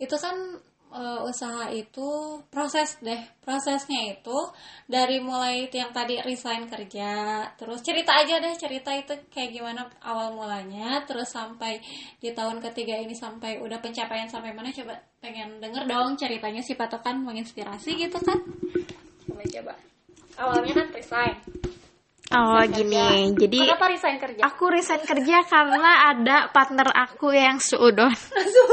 [0.00, 0.56] Itu kan
[0.90, 3.20] eh, usaha itu proses deh.
[3.44, 4.38] Prosesnya itu
[4.88, 10.34] dari mulai yang tadi resign kerja, terus cerita aja deh cerita itu kayak gimana awal
[10.34, 11.78] mulanya, terus sampai
[12.18, 16.74] di tahun ketiga ini sampai udah pencapaian sampai mana coba pengen denger dong ceritanya si
[16.74, 18.40] patokan menginspirasi gitu kan.
[19.28, 19.74] Coba coba.
[20.40, 21.36] Awalnya kan resign.
[22.30, 23.38] Oh Resign gini, kerja.
[23.42, 24.40] jadi Kenapa resign kerja?
[24.46, 28.14] aku resign kerja karena ada partner aku yang seudon,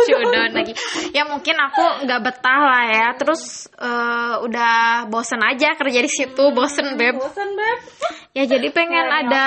[0.06, 0.78] seudon lagi.
[1.10, 3.08] Ya mungkin aku nggak betah lah ya.
[3.18, 7.18] Terus eh, udah bosen aja kerja di situ, bosen beb.
[7.18, 7.80] Bosan, Beb.
[8.38, 9.46] Ya jadi pengen Nyari ada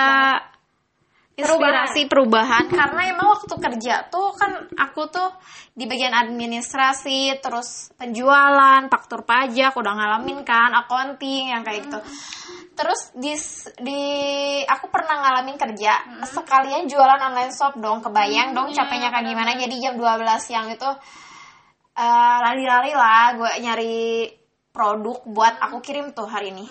[1.38, 2.68] inspirasi perubahan.
[2.68, 5.30] karena emang waktu kerja tuh kan aku tuh
[5.72, 12.00] di bagian administrasi, terus penjualan, faktur pajak udah ngalamin kan, accounting yang kayak gitu.
[12.80, 13.36] Terus di
[13.84, 14.02] di
[14.64, 19.52] aku pernah ngalamin kerja sekalian jualan online shop dong, kebayang dong capeknya kayak gimana.
[19.52, 20.88] Jadi jam 12 siang itu
[21.92, 23.96] eh, lari-lari lah gue nyari
[24.72, 26.64] produk buat aku kirim tuh hari ini.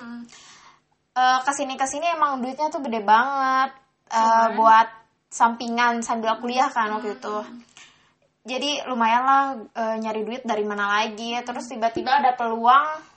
[1.13, 3.69] Eh ke sini ke sini emang duitnya tuh gede banget
[4.09, 4.89] eh, buat
[5.29, 7.37] sampingan sambil kuliah kan waktu itu.
[8.49, 9.43] Jadi lumayan lah
[9.77, 11.37] eh, nyari duit dari mana lagi.
[11.45, 13.08] Terus tiba-tiba ada peluang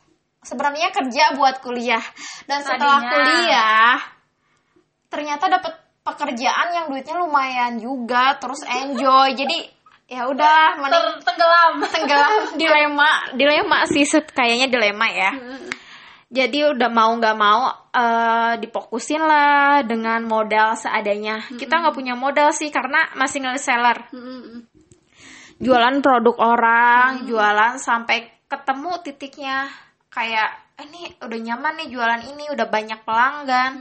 [0.43, 2.03] sebenarnya kerja buat kuliah.
[2.45, 3.11] Dan setelah Tadinya.
[3.15, 3.95] kuliah
[5.13, 9.39] ternyata dapat pekerjaan yang duitnya lumayan juga terus enjoy.
[9.39, 9.59] Jadi
[10.11, 11.73] ya udah mending tenggelam.
[11.89, 12.33] tenggelam.
[12.61, 15.33] Dilema dilema sih kayaknya dilema ya.
[16.33, 21.45] Jadi udah mau nggak mau eh, difokusin lah dengan modal seadanya.
[21.45, 24.09] Kita nggak punya modal sih karena masih nge-seller.
[25.63, 29.69] Jualan produk orang jualan sampai ketemu titiknya
[30.13, 33.73] kayak "Eh, ini udah nyaman nih jualan ini udah banyak pelanggan.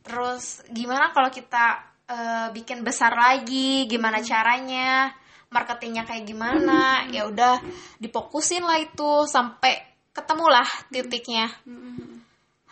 [0.00, 3.84] Terus gimana kalau kita eh, bikin besar lagi?
[3.88, 5.08] Gimana caranya?
[5.48, 7.06] Marketingnya kayak gimana?
[7.08, 7.60] Ya udah
[7.96, 9.80] difokusin lah itu sampai
[10.12, 11.48] ketemulah titiknya.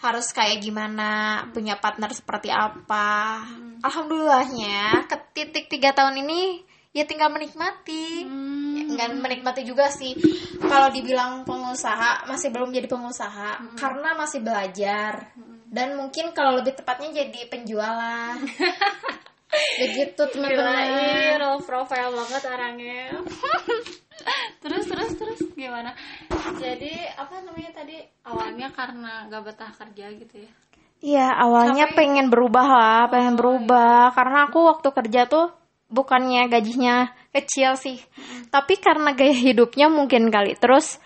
[0.03, 1.45] Harus kayak gimana?
[1.55, 3.41] Punya partner seperti apa?
[3.81, 6.61] Alhamdulillahnya ke titik tiga tahun ini
[6.93, 8.27] ya tinggal menikmati
[8.93, 10.13] Nggak menikmati juga sih.
[10.61, 15.33] Kalau dibilang pengusaha masih belum jadi pengusaha karena masih belajar.
[15.73, 18.37] Dan mungkin kalau lebih tepatnya jadi penjualan.
[19.81, 20.85] Begitu teman-teman.
[21.41, 23.21] Low profile banget orangnya.
[24.63, 25.97] terus terus terus gimana?
[26.61, 27.97] Jadi apa namanya tadi?
[28.29, 30.51] Awalnya karena gak betah kerja gitu ya?
[31.03, 34.15] Iya awalnya Sampai- pengen berubah lah pengen berubah.
[34.15, 35.51] karena aku waktu kerja tuh
[35.93, 38.01] bukannya gajinya kecil sih.
[38.49, 40.57] Tapi karena gaya hidupnya mungkin kali.
[40.57, 40.97] Terus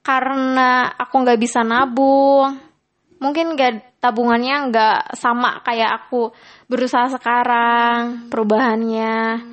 [0.00, 2.56] karena aku nggak bisa nabung
[3.20, 6.32] mungkin gak tabungannya nggak sama kayak aku
[6.72, 9.44] berusaha sekarang perubahannya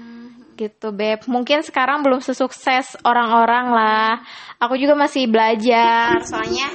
[0.56, 1.28] gitu beb.
[1.28, 4.12] Mungkin sekarang belum sesukses orang-orang lah.
[4.58, 6.72] Aku juga masih belajar soalnya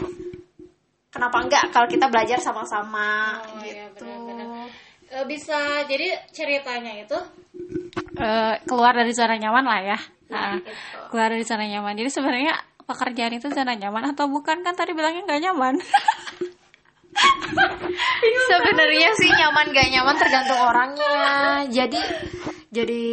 [1.09, 4.05] kenapa enggak kalau kita belajar sama-sama Oh, iya, gitu.
[4.05, 4.69] benar-benar.
[5.13, 7.19] Eh, bisa jadi ceritanya itu
[8.17, 9.99] eh, keluar dari zona nyaman lah ya.
[10.33, 10.73] Nah, gitu.
[11.13, 11.93] keluar dari zona nyaman.
[12.01, 12.55] Jadi sebenarnya
[12.89, 15.75] pekerjaan itu zona nyaman atau bukan kan tadi bilangnya nggak nyaman.
[18.49, 21.13] sebenarnya sih nyaman gak nyaman tergantung orangnya
[21.69, 22.01] jadi
[22.73, 23.05] jadi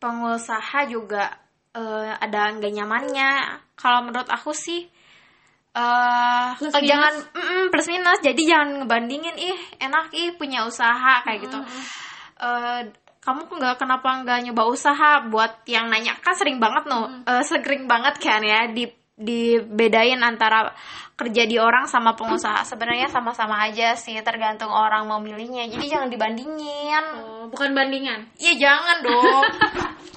[0.00, 1.28] pengusaha juga
[1.76, 3.30] eh, ada nggak nyamannya
[3.76, 4.88] kalau menurut aku sih
[5.76, 6.88] eh Plus eh, minus?
[6.88, 8.18] jangan mm, plus minus.
[8.24, 11.58] Jadi jangan ngebandingin ih enak ih punya usaha kayak gitu.
[12.40, 12.80] Eh,
[13.20, 15.20] kamu nggak kenapa nggak nyoba usaha?
[15.28, 17.10] Buat yang nanya kan sering banget no.
[17.28, 20.76] Eh, sering banget kan ya di dibedain antara
[21.16, 22.64] kerja di orang sama pengusaha.
[22.68, 25.64] Sebenarnya sama-sama aja sih tergantung orang mau milihnya.
[25.72, 27.04] Jadi jangan dibandingin.
[27.16, 28.28] Oh, bukan bandingan.
[28.36, 29.44] Iya jangan dong.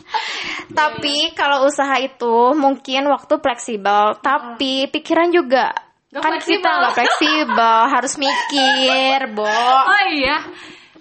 [0.80, 5.74] tapi kalau usaha itu mungkin waktu fleksibel, tapi pikiran juga
[6.10, 6.62] Gak kan fleksibel.
[6.62, 9.46] kita nggak fleksibel, harus mikir, Bo.
[9.46, 10.38] Oh iya.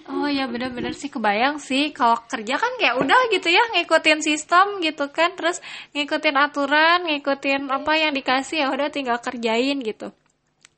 [0.09, 4.81] Oh iya benar-benar sih kebayang sih kalau kerja kan kayak udah gitu ya ngikutin sistem
[4.81, 5.61] gitu kan terus
[5.93, 10.09] ngikutin aturan ngikutin apa yang dikasih ya udah tinggal kerjain gitu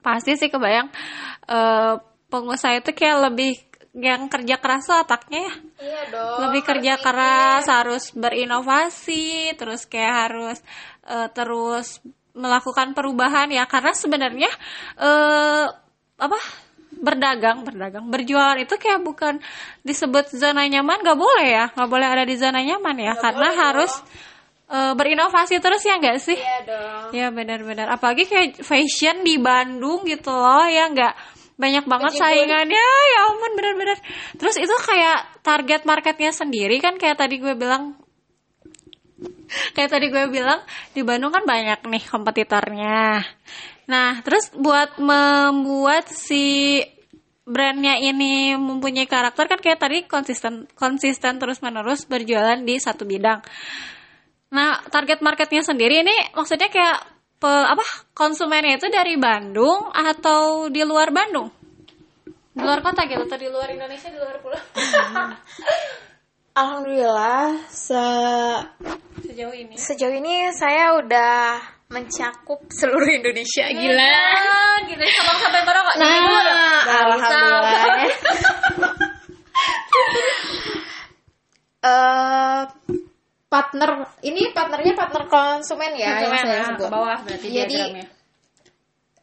[0.02, 0.90] pasti sih kebayang
[1.46, 1.94] eh,
[2.26, 6.36] pengusaha itu kayak lebih yang kerja keras tuh otaknya ya Iya dong.
[6.46, 10.58] lebih kerja keras harus berinovasi terus kayak harus
[11.04, 11.98] eh, terus
[12.30, 14.50] melakukan perubahan ya karena sebenarnya
[14.94, 15.66] eh
[16.20, 16.38] apa
[16.94, 19.42] berdagang berdagang berjualan itu kayak bukan
[19.82, 23.90] disebut zona nyaman gak boleh ya nggak boleh ada di zona nyaman ya karena harus
[24.70, 27.10] eh, berinovasi terus ya nggak sih Iya dong.
[27.10, 27.90] Ya benar-benar.
[27.90, 33.98] Apalagi kayak fashion di Bandung gitu loh ya nggak banyak banget saingannya ya ampun benar-benar.
[34.40, 38.00] Terus itu kayak target marketnya sendiri kan kayak tadi gue bilang
[39.76, 40.64] kayak tadi gue bilang
[40.96, 43.20] di Bandung kan banyak nih kompetitornya.
[43.84, 46.80] Nah terus buat membuat si
[47.44, 53.44] brandnya ini mempunyai karakter kan kayak tadi konsisten konsisten terus menerus berjualan di satu bidang.
[54.50, 56.98] Nah, target marketnya sendiri ini maksudnya kayak
[57.40, 61.48] pe- apa konsumennya itu dari Bandung atau di luar Bandung?
[62.50, 64.60] Di luar kota gitu atau di luar Indonesia, di luar pulau?
[66.52, 68.66] Alhamdulillah se-
[69.22, 69.74] Sejauh ini.
[69.74, 71.56] sejauh ini saya udah
[71.88, 74.14] mencakup seluruh Indonesia gila.
[74.14, 75.00] Ah, gitu.
[75.00, 75.92] Sabang sampai Merauke.
[75.96, 77.94] Nah, dari alhamdulillah.
[81.80, 82.60] Eh
[83.50, 83.90] partner
[84.22, 86.88] ini partnernya partner konsumen ya yang Konsumen, saya ah, sebut.
[86.88, 88.06] bawah berarti Jadi diagramnya.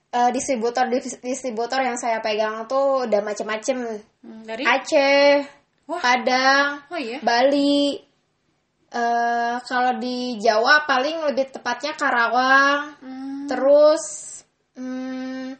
[0.09, 3.77] eh, distributor dis- distributor yang saya pegang tuh udah macem-macem
[4.19, 5.47] Hmm, dari Aceh,
[5.87, 6.03] Wah.
[6.03, 7.23] Padang, Oh iya.
[7.23, 7.95] Bali.
[8.87, 13.47] eh kalau di Jawa paling lebih tepatnya Karawang, Hmm.
[13.47, 14.03] terus
[14.73, 15.55] hmm,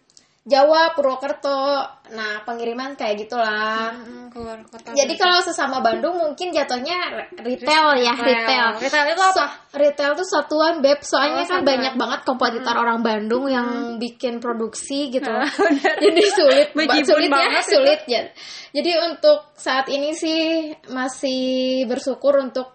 [0.48, 1.84] Jawa Purwokerto.
[2.16, 3.92] Nah pengiriman kayak gitulah.
[3.92, 4.96] Hmm, keluar kota.
[4.96, 8.80] Jadi kalau sesama Bandung mungkin jatuhnya re- retail ya, retail.
[8.80, 9.36] Retail itu apa?
[9.36, 11.68] So- retail tuh satuan beb, soalnya Oh, kan satuan.
[11.68, 15.28] banyak banget kompetitor orang Bandung yang bikin produksi gitu.
[16.08, 16.72] Jadi sulit,
[17.04, 18.24] sulit ya, sulit ya.
[18.72, 22.72] Jadi untuk saat ini sih masih bersyukur untuk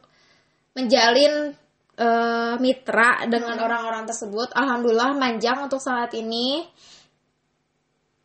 [0.76, 1.56] menjalin
[1.92, 4.52] eh, mitra dengan orang-orang tersebut.
[4.52, 6.64] Alhamdulillah manjang untuk saat ini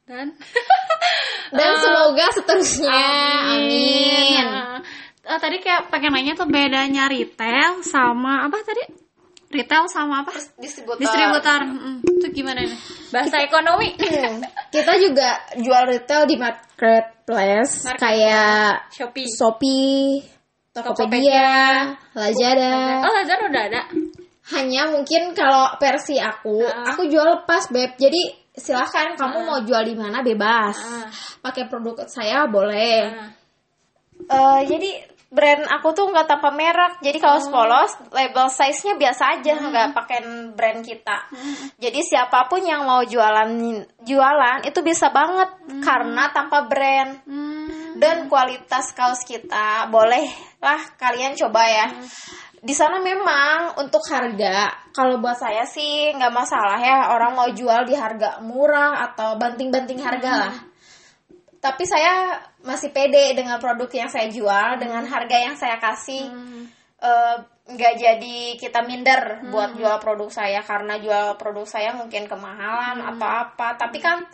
[0.08, 0.32] Dan
[1.58, 3.04] dan semoga seterusnya.
[3.60, 4.46] Amin.
[4.48, 4.80] Nah,
[5.28, 8.88] eh, tadi kayak pengen nanya tuh bedanya retail sama apa tadi?
[9.48, 10.32] Retail sama apa?
[10.60, 11.00] Distributor.
[11.00, 11.60] Distributor.
[11.64, 12.80] Mm, itu gimana nih?
[13.16, 13.96] Bahasa ekonomi.
[13.96, 14.44] Hmm.
[14.72, 18.00] Kita juga jual retail di marketplace Marketplace.
[18.00, 19.28] kayak Shopee.
[19.28, 20.24] Shopee,
[20.72, 23.04] Tokopedia, Lazada.
[23.04, 23.82] Oh, Lazada udah ada.
[24.56, 26.96] Hanya mungkin kalau versi aku, Ah.
[26.96, 28.00] aku jual lepas beb.
[28.00, 30.76] Jadi silahkan kamu mau jual di mana bebas.
[30.76, 31.08] Ah.
[31.40, 33.14] Pakai produk saya boleh.
[33.14, 33.30] Ah.
[34.28, 34.90] Eh, jadi
[35.28, 36.98] brand aku tuh nggak tanpa merek.
[37.04, 40.20] Jadi kalau polos label size-nya biasa aja, nggak pakai
[40.58, 41.18] brand kita.
[41.78, 43.52] Jadi siapa pun yang mau jualan
[44.02, 45.50] jualan itu bisa banget
[45.84, 48.00] karena tanpa brand Hmm.
[48.00, 50.26] dan kualitas kaos kita boleh
[50.58, 51.88] lah kalian coba ya.
[52.68, 57.88] Di sana memang untuk harga kalau buat saya sih nggak masalah ya orang mau jual
[57.88, 60.56] di harga murah atau banting-banting harga lah.
[61.58, 62.38] tapi saya
[62.68, 66.28] masih pede dengan produk yang saya jual dengan harga yang saya kasih.
[66.98, 67.36] Eh,
[67.68, 73.28] nggak jadi kita minder buat jual produk saya karena jual produk saya mungkin kemahalan atau
[73.28, 73.80] apa.
[73.80, 74.28] Tapi kan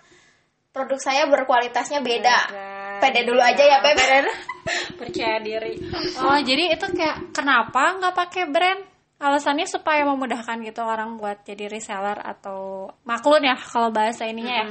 [0.74, 2.40] produk saya berkualitasnya beda.
[2.50, 2.73] Beda,
[3.04, 4.00] pede dulu aja ya beb.
[5.00, 5.76] Percaya diri.
[6.24, 8.82] Oh jadi itu kayak kenapa nggak pakai brand?
[9.20, 14.66] Alasannya supaya memudahkan gitu orang buat jadi reseller atau maklun ya kalau bahasa ininya ya.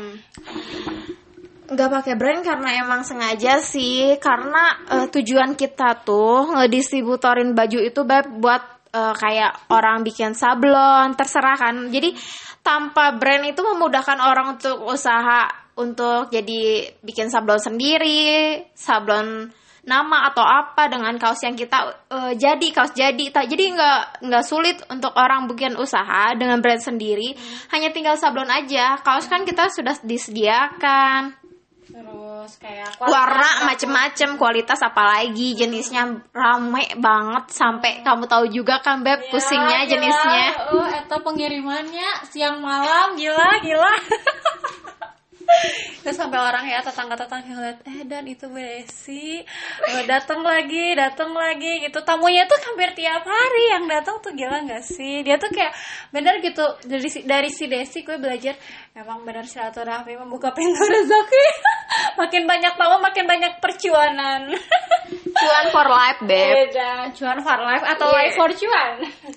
[1.72, 4.16] Nggak pakai brand karena emang sengaja sih.
[4.16, 11.16] Karena eh, tujuan kita tuh ngedistributorin baju itu beb buat eh, kayak orang bikin sablon
[11.16, 11.88] terserah kan.
[11.88, 12.16] Jadi
[12.60, 19.50] tanpa brand itu memudahkan orang untuk usaha untuk jadi bikin sablon sendiri sablon
[19.82, 23.24] nama atau apa dengan kaos yang kita eh, jadi kaos jadi.
[23.34, 27.34] Tak jadi nggak nggak sulit untuk orang bikin usaha dengan brand sendiri.
[27.74, 28.98] Hanya tinggal sablon aja.
[29.02, 31.42] Kaos kan kita sudah disediakan.
[31.82, 39.28] Terus kayak warna macem-macem kualitas apalagi jenisnya rame banget sampai kamu tahu juga kan beb
[39.28, 40.72] pusingnya jenisnya.
[40.72, 43.18] Oh atau pengirimannya siang malam.
[43.18, 43.92] Gila gila
[46.02, 49.38] Terus sampai orang ya tetangga-tetangga yang ngeliat eh dan itu Besi
[49.82, 52.00] eh, datang lagi datang lagi gitu.
[52.00, 55.22] Tamunya tuh hampir tiap hari yang datang tuh gila nggak sih?
[55.22, 55.70] Dia tuh kayak
[56.10, 58.54] bener gitu dari si- dari si Desi gue belajar
[58.92, 61.46] emang bener silaturahmi membuka pintu rezeki.
[62.20, 64.50] Makin banyak tamu makin banyak percuanan.
[65.38, 66.54] Cuan for life beb.
[66.70, 68.16] Beda cuan for life atau Iya.
[68.16, 68.92] life for cuan?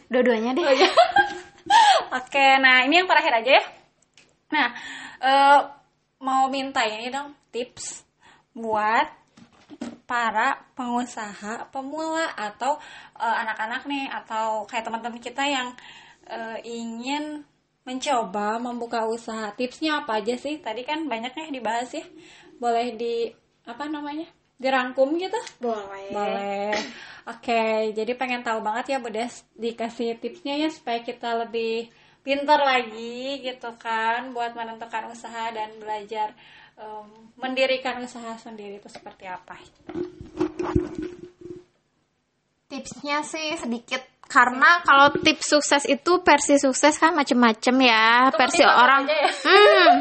[0.08, 0.66] Dua-duanya deh.
[2.16, 3.64] Oke, nah ini yang terakhir aja ya.
[4.54, 4.68] Nah,
[5.20, 5.60] eh,
[6.26, 8.02] mau minta ini dong tips
[8.58, 9.06] buat
[10.10, 12.82] para pengusaha pemula atau
[13.22, 15.70] eh, anak-anak nih atau kayak teman-teman kita yang
[16.26, 17.46] eh, ingin
[17.86, 19.54] mencoba membuka usaha.
[19.54, 20.58] Tipsnya apa aja sih?
[20.58, 22.06] Tadi kan banyak nih dibahas ya.
[22.58, 23.30] Boleh di
[23.66, 24.26] apa namanya?
[24.58, 25.38] Dirangkum gitu?
[25.62, 26.74] boleh Boleh.
[27.26, 31.90] Oke, jadi pengen tahu banget ya Bu Des dikasih tipsnya ya supaya kita lebih
[32.26, 36.34] pintar lagi gitu kan buat menentukan usaha dan belajar
[36.74, 37.06] em,
[37.38, 39.54] mendirikan usaha sendiri itu seperti apa.
[42.66, 48.68] tipsnya sih sedikit karena kalau tips sukses itu versi sukses kan macem-macem ya versi penting
[48.68, 49.30] banget orang ya.
[49.46, 49.94] Hmm.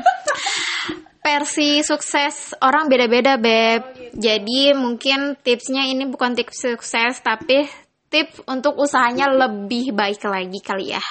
[1.20, 3.84] versi sukses orang beda-beda beb
[4.16, 7.68] jadi mungkin tipsnya ini bukan tips sukses tapi
[8.08, 11.02] tips untuk usahanya lebih baik lagi kali ya.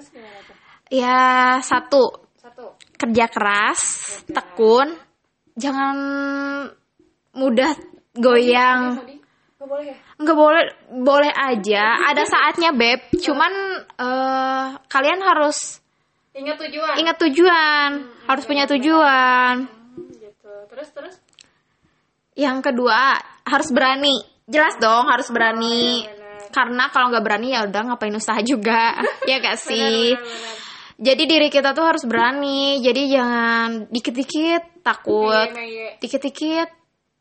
[0.00, 0.56] Terus gimana tuh?
[0.88, 1.20] ya
[1.60, 2.72] satu Satu.
[2.96, 3.80] kerja keras
[4.26, 4.96] tekun
[5.54, 5.96] jangan
[7.30, 7.76] mudah
[8.12, 8.96] goyang
[9.54, 9.96] Gak boleh ya?
[10.24, 13.52] boleh boleh aja ada saatnya beb cuman
[13.92, 15.84] eh, kalian harus
[16.32, 16.94] Ingat tujuan.
[16.96, 17.90] ingat tujuan
[18.24, 20.54] harus punya tujuan Hmm, gitu.
[20.64, 21.14] Terus terus.
[22.32, 26.18] yang kedua harus berani jelas dong harus berani benar.
[26.50, 28.98] Karena kalau nggak berani ya udah ngapain usaha juga
[29.30, 30.54] ya gak sih Benar, benar.
[30.98, 35.88] jadi diri kita tuh harus berani jadi jangan dikit-dikit takut Iya, iya.
[35.96, 36.68] dikit-dikit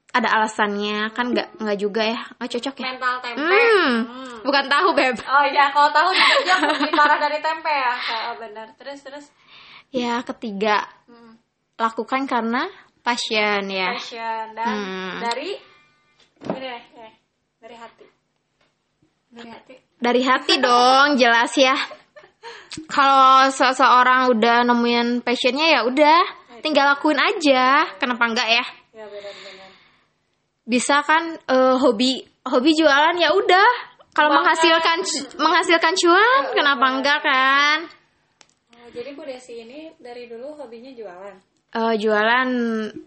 [0.10, 3.46] ada alasannya kan nggak nggak juga ya nggak cocok ya Mental tempe.
[3.46, 4.38] hmm, Hmm.
[4.42, 7.94] bukan tahu beb Oh iya, kalau tahu juga lebih parah dari tempe ya.
[8.26, 8.68] Oh, benar.
[8.74, 9.26] Terus terus.
[9.90, 11.38] ya ketiga Hmm.
[11.78, 12.66] lakukan karena
[13.00, 15.18] passion ya Passion dan Hmm.
[15.22, 15.54] dari
[16.42, 17.14] ini deh, eh,
[17.62, 18.06] dari hati.
[19.40, 19.74] Dari hati.
[19.98, 21.76] dari hati dong jelas ya
[22.86, 26.20] kalau seseorang udah nemuin passionnya ya udah
[26.60, 29.70] tinggal lakuin aja kenapa enggak ya Ya benar-benar.
[30.64, 33.70] bisa kan eh, hobi hobi jualan ya udah
[34.12, 35.00] kalau menghasilkan
[35.36, 37.80] menghasilkan cuan kenapa enggak kan
[38.72, 41.36] Oh, jadi Bu Desi ini dari dulu hobinya jualan.
[41.70, 42.50] Eh, jualan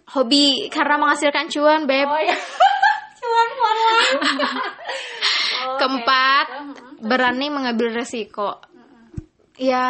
[0.08, 2.38] hobi karena menghasilkan cuan beb Oh iya.
[3.18, 4.10] Cuan online.
[5.82, 6.82] Keempat gitu.
[7.02, 8.62] Berani mengambil resiko
[9.54, 9.86] ya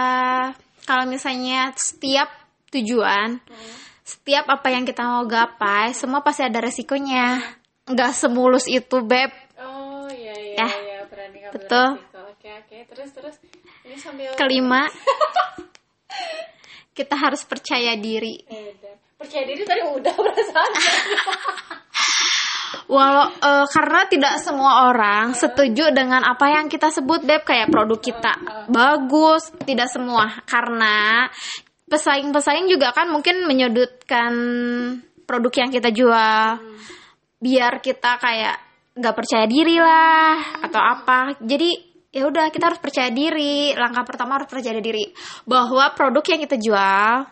[0.83, 2.27] kalau misalnya setiap
[2.69, 3.39] tujuan
[4.03, 7.39] setiap apa yang kita mau gapai semua pasti ada resikonya
[7.85, 10.69] nggak semulus itu beb Oh iya iya Ya.
[10.69, 11.89] iya berani ngambil Betul.
[11.95, 12.21] resiko.
[12.29, 13.37] Oke oke terus terus
[13.83, 14.83] ini sambil kelima
[16.99, 18.97] kita harus percaya diri Edan.
[19.17, 20.73] Percaya diri tadi udah perasaan.
[22.89, 28.01] walau eh, karena tidak semua orang setuju dengan apa yang kita sebut beb kayak produk
[28.01, 28.33] kita
[28.69, 30.29] bagus tidak semua.
[30.45, 31.27] Karena
[31.87, 34.33] pesaing-pesaing juga kan mungkin menyudutkan
[35.25, 36.47] produk yang kita jual.
[37.43, 38.57] Biar kita kayak
[38.93, 41.19] nggak percaya diri lah atau apa.
[41.41, 41.71] Jadi
[42.13, 43.73] ya udah kita harus percaya diri.
[43.77, 45.09] Langkah pertama harus percaya diri
[45.49, 47.29] bahwa produk yang kita jual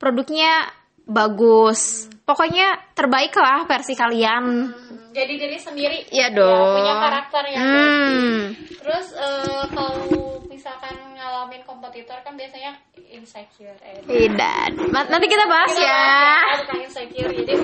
[0.00, 0.64] produknya
[1.04, 4.70] bagus pokoknya terbaik lah versi kalian.
[5.10, 5.98] Jadi diri sendiri.
[6.14, 6.78] Iya dong.
[6.78, 8.38] punya karakter yang hmm.
[8.78, 12.78] terus eh, kalau misalkan ngalamin kompetitor kan biasanya
[13.10, 14.78] insecure eh, tidak.
[14.94, 16.06] Ma- nanti kita bahas Kita ya.
[16.46, 17.30] bahas ya, insecure.
[17.34, 17.54] Jadi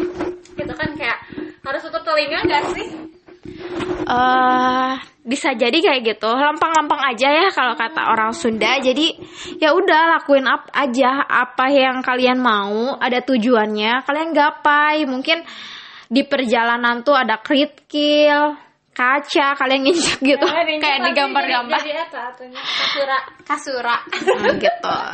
[0.58, 1.18] kita kan kayak
[1.62, 2.86] harus tutup telinga gak sih?
[4.06, 6.30] Eh bisa jadi kayak gitu.
[6.30, 8.78] Lampang-lampang aja ya kalau kata orang Sunda.
[8.78, 9.18] Jadi
[9.58, 14.06] ya udah lakuin ap aja apa yang kalian mau ada tujuannya.
[14.06, 15.02] Kalian gapai.
[15.04, 15.42] Mungkin
[16.06, 18.54] di perjalanan tuh ada kritkil
[18.96, 20.46] kaca kalian nginjek gitu.
[20.46, 21.80] Ini kayak di gambar-gambar
[22.64, 23.18] kasura.
[23.44, 23.96] Kasura.
[24.06, 24.98] Hmm, gitu.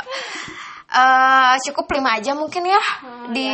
[0.93, 2.83] Eh cukup lima aja mungkin ya
[3.33, 3.49] di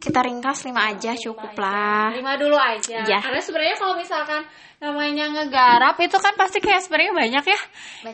[0.00, 3.04] kita ringkas lima aja cukup lah lima dulu aja.
[3.04, 3.20] Ya.
[3.20, 4.42] karena sebenarnya kalau misalkan
[4.80, 7.60] namanya ngegarap itu kan pasti kayak sebenarnya banyak ya.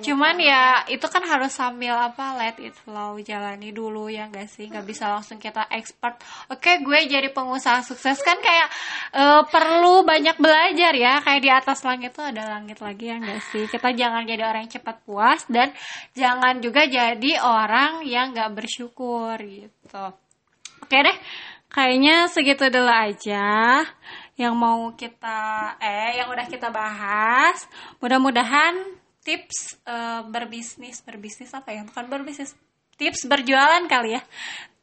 [0.03, 4.66] Cuman ya itu kan harus sambil apa let it flow jalani dulu ya enggak sih?
[4.66, 6.18] Nggak bisa langsung kita expert.
[6.51, 8.18] Oke gue jadi pengusaha sukses.
[8.18, 8.68] Kan kayak
[9.14, 11.22] eh, perlu banyak belajar ya.
[11.22, 13.70] Kayak di atas langit tuh ada langit lagi ya enggak sih?
[13.70, 15.70] Kita jangan jadi orang yang cepat puas dan
[16.18, 20.07] jangan juga jadi orang yang nggak bersyukur gitu.
[20.87, 21.18] Oke deh,
[21.71, 23.83] kayaknya segitu dulu aja
[24.37, 27.64] yang mau kita eh yang udah kita bahas.
[27.99, 28.77] Mudah-mudahan
[29.25, 31.83] tips eh, berbisnis, berbisnis apa ya?
[31.89, 32.55] Bukan berbisnis,
[33.01, 34.23] tips berjualan kali ya.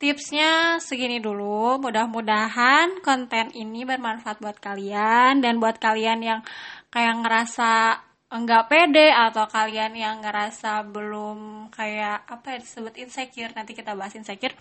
[0.01, 1.79] Tipsnya segini dulu.
[1.79, 6.39] Mudah-mudahan konten ini bermanfaat buat kalian dan buat kalian yang
[6.91, 8.01] kayak ngerasa
[8.33, 14.17] enggak pede atau kalian yang ngerasa belum kayak apa ya disebut insecure nanti kita bahas
[14.17, 14.57] insecure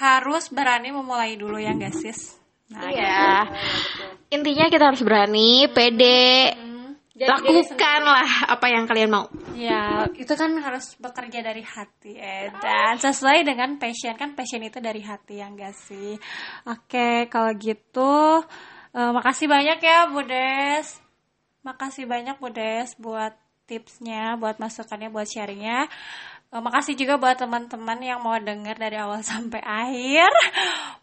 [0.00, 2.40] harus berani memulai dulu ya enggak sis
[2.72, 3.50] nah Iya.
[4.30, 9.26] Intinya kita harus berani, pede, Hmm, jadi lakukanlah apa yang kalian mau.
[9.58, 14.78] Ya, itu kan harus bekerja dari hati eh, dan sesuai dengan passion kan passion itu
[14.78, 16.14] dari hati yang gak sih.
[16.70, 18.46] Oke, kalau gitu
[18.94, 21.09] eh, makasih banyak ya Bu Des.
[21.60, 23.36] Makasih banyak Bu Des buat
[23.68, 25.86] tipsnya, buat masukannya, buat sharingnya.
[26.50, 30.30] Eh, makasih juga buat teman-teman yang mau denger dari awal sampai akhir.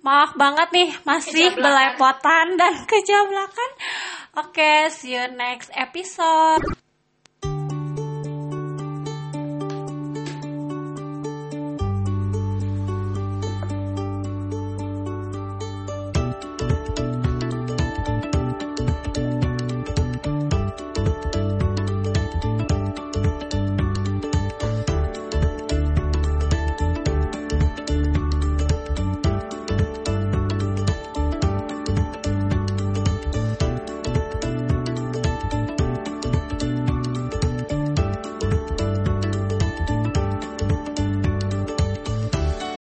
[0.04, 3.72] Maaf banget nih masih belepotan dan kejablakan.
[4.38, 6.87] Oke, see you next episode.